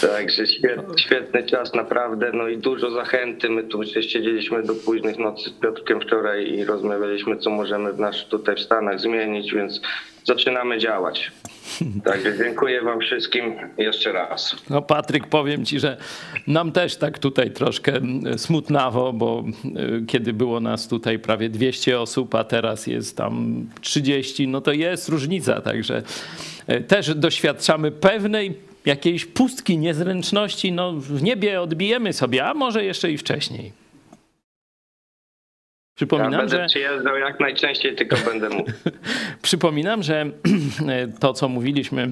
[0.01, 3.51] Także świetny, świetny czas naprawdę, no i dużo zachęty.
[3.51, 8.25] My tu siedzieliśmy do późnych nocy z Piotrkiem wczoraj i rozmawialiśmy, co możemy w nasz,
[8.25, 9.81] tutaj w Stanach zmienić, więc
[10.25, 11.33] zaczynamy działać.
[12.05, 14.57] Także dziękuję wam wszystkim jeszcze raz.
[14.71, 15.97] No Patryk, powiem ci, że
[16.47, 17.93] nam też tak tutaj troszkę
[18.37, 24.49] smutnawo, bo y, kiedy było nas tutaj prawie 200 osób, a teraz jest tam 30,
[24.49, 26.03] no to jest różnica, także
[26.71, 33.13] y, też doświadczamy pewnej jakiejś pustki, niezręczności, no w niebie odbijemy sobie, a może jeszcze
[33.13, 33.73] i wcześniej.
[35.95, 36.67] Przypominam, ja będę że...
[36.67, 38.71] przyjeżdżał jak najczęściej, tylko będę mógł.
[39.43, 40.27] Przypominam, że
[41.21, 42.11] to, co mówiliśmy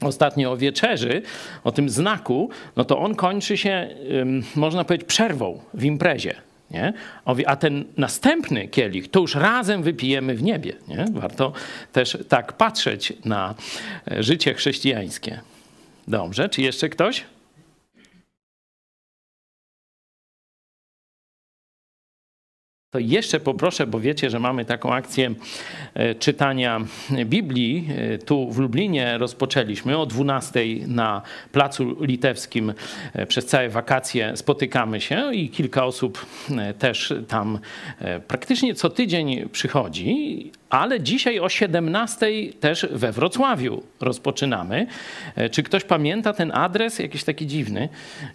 [0.00, 1.22] ostatnio o wieczerzy,
[1.64, 3.88] o tym znaku, no to on kończy się,
[4.56, 6.34] można powiedzieć, przerwą w imprezie.
[6.70, 6.92] Nie?
[7.46, 10.72] A ten następny kielich to już razem wypijemy w niebie.
[10.88, 11.04] Nie?
[11.12, 11.52] Warto
[11.92, 13.54] też tak patrzeć na
[14.10, 15.40] e, życie chrześcijańskie.
[16.08, 17.24] Dobrze, czy jeszcze ktoś?
[22.90, 25.34] To jeszcze poproszę, bo wiecie, że mamy taką akcję
[25.94, 26.80] e, czytania
[27.26, 27.88] Biblii.
[27.96, 32.74] E, tu w Lublinie rozpoczęliśmy o 12 na Placu Litewskim.
[33.12, 36.26] E, Przez całe wakacje spotykamy się i kilka osób
[36.78, 37.58] też tam
[38.28, 40.52] praktycznie co tydzień przychodzi.
[40.70, 42.26] Ale dzisiaj o 17
[42.60, 44.86] też we Wrocławiu rozpoczynamy.
[45.50, 47.88] Czy ktoś pamięta ten adres, jakiś taki dziwny,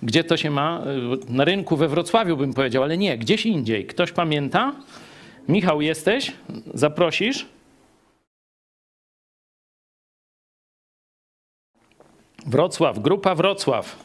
[0.04, 0.84] gdzie to się ma?
[1.30, 3.86] Na rynku we Wrocławiu bym powiedział, ale nie, gdzieś indziej.
[3.86, 4.76] Ktoś pamięta?
[5.48, 6.32] Michał, jesteś?
[6.74, 7.46] Zaprosisz?
[12.46, 14.04] Wrocław, grupa Wrocław.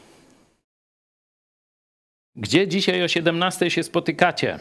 [2.35, 4.59] Gdzie dzisiaj o 17 się spotykacie?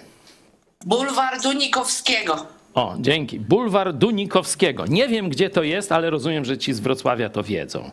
[0.86, 2.55] Bulwar Dunikowskiego.
[2.76, 3.40] O, dzięki.
[3.40, 4.86] Bulwar Dunikowskiego.
[4.86, 7.90] Nie wiem, gdzie to jest, ale rozumiem, że ci z Wrocławia to wiedzą.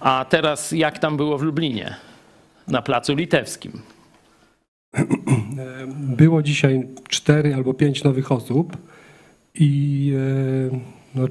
[0.00, 1.96] A teraz jak tam było w Lublinie?
[2.68, 3.72] Na Placu Litewskim.
[6.22, 8.76] Było dzisiaj cztery albo pięć nowych osób
[9.54, 10.12] i
[10.72, 10.78] e,
[11.14, 11.26] no,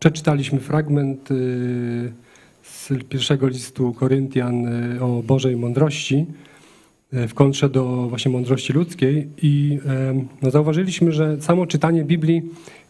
[0.00, 1.34] przeczytaliśmy fragment e,
[2.62, 6.26] z pierwszego listu Koryntian e, o Bożej mądrości
[7.12, 9.78] w kontrze do właśnie mądrości ludzkiej i
[10.42, 12.42] no, zauważyliśmy, że samo czytanie Biblii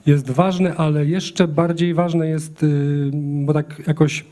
[0.07, 2.66] jest ważne, ale jeszcze bardziej ważne jest,
[3.45, 4.25] bo tak jakoś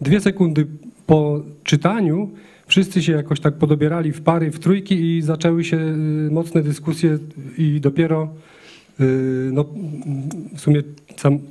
[0.00, 0.66] dwie sekundy
[1.06, 2.30] po czytaniu
[2.66, 5.78] wszyscy się jakoś tak podobierali w pary, w trójki i zaczęły się
[6.30, 7.18] mocne dyskusje
[7.58, 8.28] i dopiero
[9.52, 9.64] no,
[10.56, 10.82] w sumie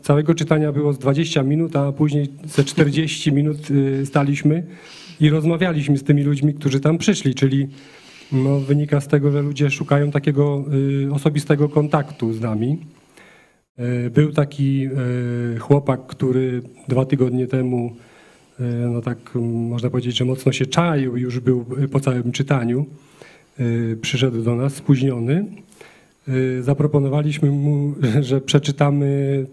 [0.02, 3.58] całego czytania było z 20 minut, a później ze 40 minut
[4.06, 4.64] staliśmy
[5.20, 7.68] i rozmawialiśmy z tymi ludźmi, którzy tam przyszli, czyli
[8.32, 10.66] no, wynika z tego, że ludzie szukają takiego
[11.08, 12.78] y, osobistego kontaktu z nami.
[13.80, 14.88] Y, był taki
[15.56, 17.96] y, chłopak, który dwa tygodnie temu
[18.92, 19.18] no tak
[19.70, 22.86] można powiedzieć, że mocno się czaił, już był po całym czytaniu.
[24.02, 25.46] Przyszedł do nas spóźniony.
[26.62, 29.46] Zaproponowaliśmy mu, że przeczytamy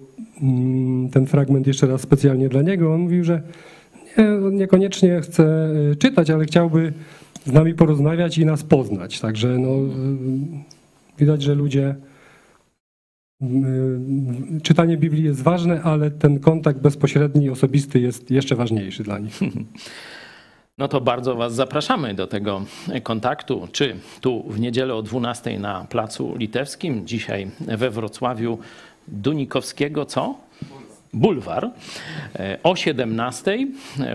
[0.42, 2.94] mm, ten fragment jeszcze raz specjalnie dla niego.
[2.94, 3.42] On mówił, że
[4.52, 5.44] niekoniecznie chce
[5.92, 6.92] e, czytać, ale chciałby
[7.44, 9.20] z nami porozmawiać i nas poznać.
[9.20, 9.82] Także no, e,
[11.18, 11.94] widać, że ludzie
[13.42, 13.46] y,
[14.62, 19.40] czytanie Biblii jest ważne, ale ten kontakt bezpośredni, osobisty jest jeszcze ważniejszy dla nich.
[20.78, 22.62] No to bardzo Was zapraszamy do tego
[23.02, 28.58] kontaktu, czy tu w niedzielę o 12 na Placu Litewskim, dzisiaj we Wrocławiu
[29.08, 30.34] Dunikowskiego, co?
[31.16, 31.70] Bulwar
[32.34, 33.58] e, o 17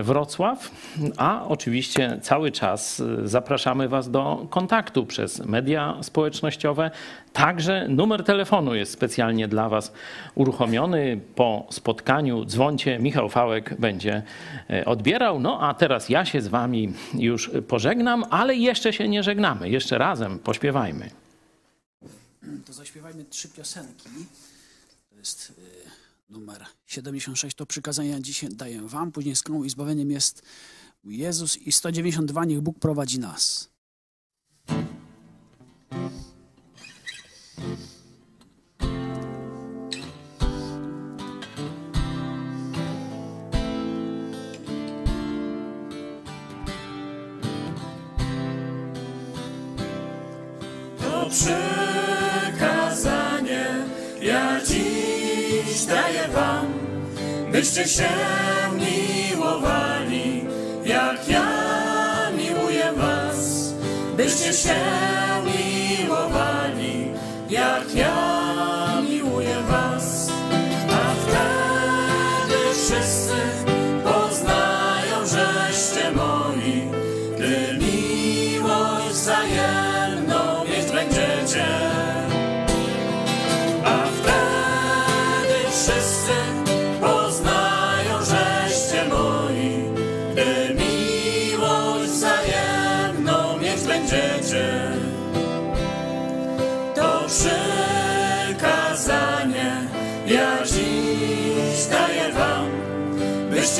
[0.02, 0.70] Wrocław,
[1.16, 6.90] a oczywiście cały czas e, zapraszamy Was do kontaktu przez media społecznościowe.
[7.32, 9.92] Także numer telefonu jest specjalnie dla Was
[10.34, 11.20] uruchomiony.
[11.34, 14.22] Po spotkaniu dzwoncie, Michał Fałek będzie
[14.70, 15.40] e, odbierał.
[15.40, 19.70] No a teraz ja się z Wami już pożegnam, ale jeszcze się nie żegnamy.
[19.70, 21.10] Jeszcze razem pośpiewajmy.
[22.66, 24.08] To zaśpiewajmy trzy piosenki.
[25.10, 25.52] To jest
[26.32, 27.56] numer 76.
[27.56, 29.12] To przykazania dzisiaj daję wam.
[29.12, 30.42] Później skromą i zbawieniem jest
[31.04, 32.44] Jezus i 192.
[32.44, 33.72] Niech Bóg prowadzi nas.
[50.98, 51.81] To
[57.62, 58.08] byście się
[58.74, 60.44] miłowali,
[60.84, 61.46] jak ja
[62.36, 63.72] miłuję was.
[64.16, 64.74] Byście się
[65.44, 67.10] miłowali,
[67.48, 68.41] jak ja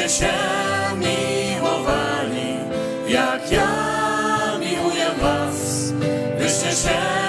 [0.03, 0.33] byście się
[0.97, 2.57] miłowali,
[3.09, 5.93] jak ja miłuję was.
[6.39, 7.22] Byście się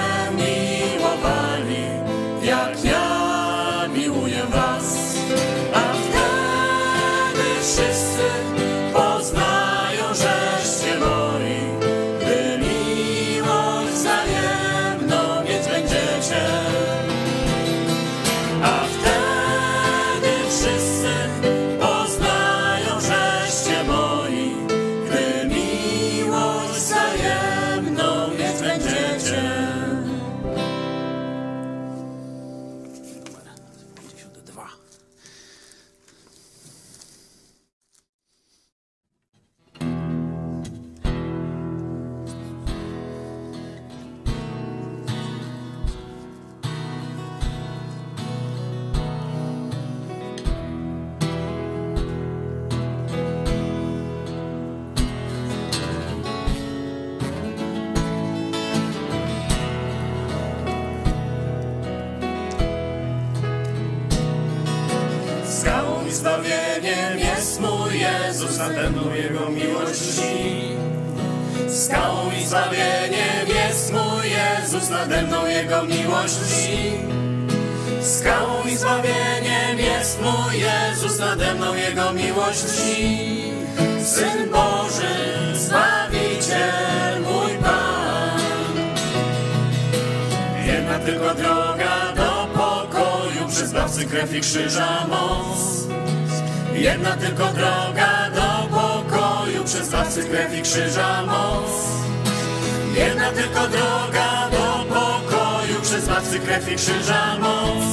[106.76, 107.84] krzyża moc.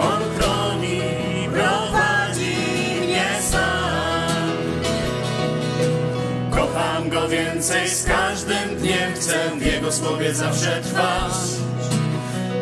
[0.00, 1.02] On chroni
[1.52, 2.56] prowadzi
[3.00, 4.52] mnie sam.
[6.50, 11.32] Kocham Go więcej z każdym dniem, chcę w Jego słowie zawsze trwać.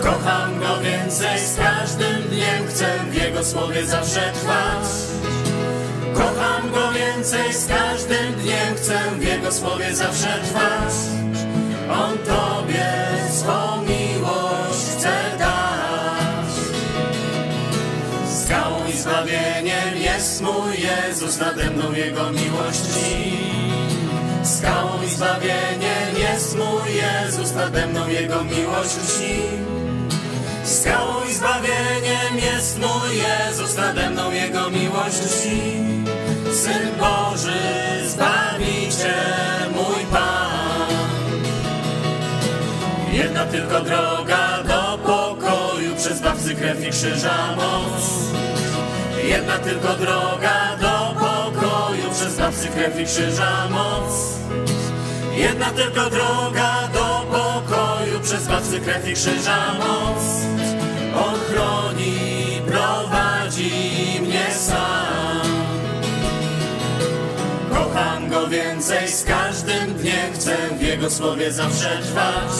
[0.03, 4.87] Kocham Go więcej z każdym dniem, chcę w Jego słowie zawsze trwać.
[6.15, 11.15] Kocham Go więcej z każdym dniem, chcę w Jego słowie zawsze trwać.
[21.37, 22.81] Jest nade mną Jego miłość.
[24.43, 29.43] Skałą i zbawieniem jest mój Jezus nade mną Jego miłość dzi.
[30.65, 35.17] Skałą i zbawieniem jest mój Jezus nade mną Jego miłość.
[36.53, 37.61] Syn Boży,
[38.07, 40.89] Zbawiciel, mój Pan.
[43.13, 48.03] Jedna tylko droga do pokoju, przez Zbawcy krew i krzyża moc.
[49.25, 50.95] Jedna tylko droga do
[52.37, 54.13] Zbawcy krew i krzyża moc.
[55.37, 60.25] Jedna tylko droga do pokoju, przez Zbawcy krew i krzyża moc.
[61.27, 62.17] On chroni,
[62.67, 63.71] prowadzi
[64.21, 65.47] mnie sam.
[67.71, 72.53] Kocham Go więcej z każdym dniem, chcę w Jego słowie zawsze trwać.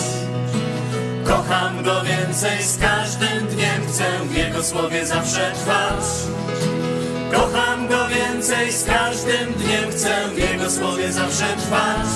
[1.23, 6.03] Kocham Go więcej z każdym dniem, chcę w Jego słowie zawsze trwać.
[7.31, 12.07] Kocham Go więcej z każdym dniem, chcę w Jego słowie zawsze trwać.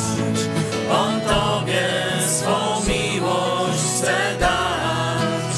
[0.92, 1.90] On Tobie
[2.28, 5.56] swą miłość chce dać.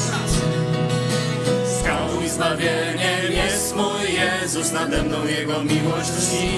[1.79, 6.49] Skałą i zbawieniem jest mój Jezus, nade mną Jego miłość czci.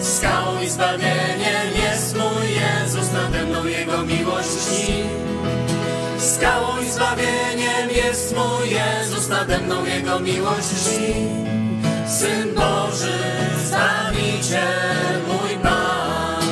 [0.00, 4.92] Skałą i zbawieniem jest mój Jezus, nade mną Jego miłość czci.
[6.18, 11.57] Skałą i zbawieniem jest mój Jezus, nade mną Jego miłość.
[12.18, 13.18] Syn Boży,
[13.64, 16.42] Zbawiciel, mój Pan.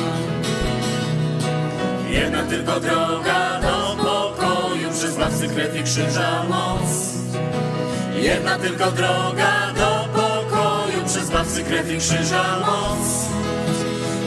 [2.08, 6.90] Jedna tylko droga do pokoju, przez Zbawcy krew i krzyża moc.
[8.14, 13.06] Jedna tylko droga do pokoju, przez Zbawcy krew i krzyża moc.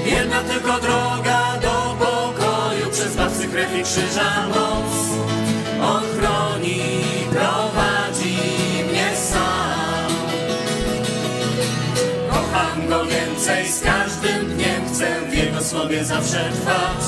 [0.06, 4.92] Jedna tylko droga do pokoju, przez Zbawcy krew i krzyża moc.
[5.82, 6.82] On chroni,
[7.32, 7.89] prowadzi
[12.90, 17.04] Go więcej z każdym dniem, chcę w Jego słowie zawsze trwać.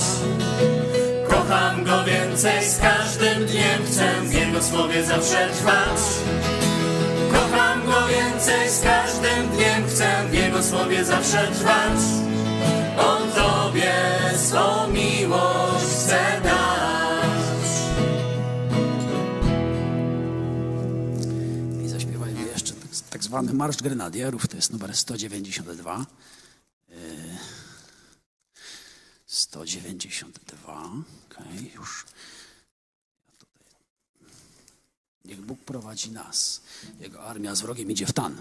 [1.30, 5.99] Kocham Go więcej z każdym dniem, chcę w Jego słowie zawsze trwać.
[7.34, 11.99] Kocham Go więcej z każdym dniem, chcę w Jego słowie zawsze trwać.
[12.98, 13.94] On Tobie
[14.36, 15.81] swą miłość
[23.32, 26.06] zwany Marsz Grenadierów, to jest numer 192.
[26.90, 26.95] Yy,
[29.26, 30.91] 192,
[31.32, 32.06] okej, już.
[33.28, 33.72] Ja tutaj.
[35.26, 36.62] Niech Bóg prowadzi nas.
[36.99, 38.36] Jego armia z wrogiem idzie w tan.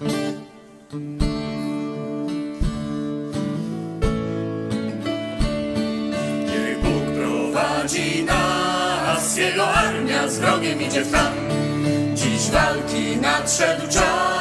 [6.47, 11.35] Niech Bóg prowadzi nas, Jego armia z wrogiem idzie w tam.
[12.15, 14.40] Dziś walki nadszedł czas,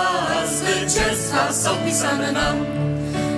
[1.54, 2.66] są pisane nam.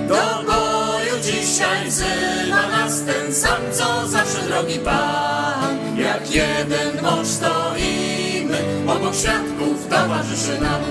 [0.08, 5.98] Do boju dzisiaj wzywa nas ten sam, co zawsze drogi Pan.
[5.98, 10.82] Jak jeden mąż stoimy, obok świadków towarzyszy nam.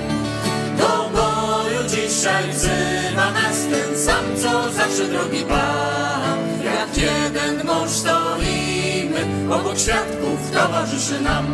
[0.78, 6.40] Do boju dzisiaj wzywa nas ten sam, co zawsze drogi Pan.
[6.64, 9.26] Jak jeden mąż stoimy,
[9.56, 11.46] obok świadków towarzyszy nam.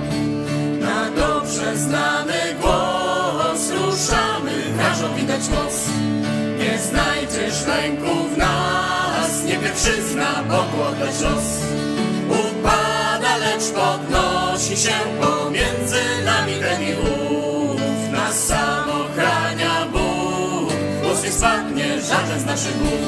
[0.79, 2.96] Na dobrze znany głos
[3.97, 5.73] ruszamy, każą widać moc.
[6.59, 11.47] Nie znajdziesz lęku w nas, nie pierwszy zna Bogu oddać los.
[12.29, 17.81] Upada, lecz podnosi się pomiędzy nami ten i ów.
[18.11, 23.01] Nas sam ochrania Bóg, głos nie spadnie żaden z naszych głów.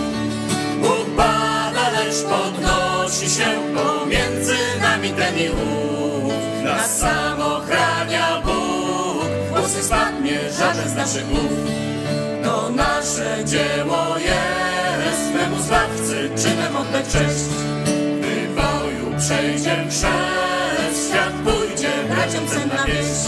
[0.82, 6.34] Upada, lecz podnosi się pomiędzy nami ten i ów.
[6.64, 7.39] Nas sam
[9.70, 11.52] głos nie spadnie żaden z naszych głów.
[12.44, 17.46] To nasze dzieło jest, memu Zbawcy czynem oddać cześć.
[18.20, 23.26] Gdy boju przejdzie chrzest, świat pójdzie braciom cenna wieść.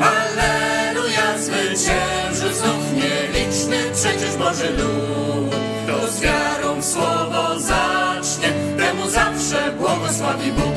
[0.00, 5.54] Alleluja, zwycięży znów nieliczny przecież Boży lud.
[5.84, 8.48] Kto z wiarą słowo zacznie,
[8.78, 10.75] temu zawsze błogosławi Bóg.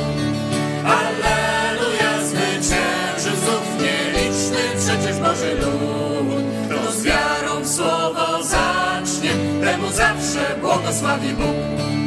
[10.59, 11.98] Z wiarą w słowo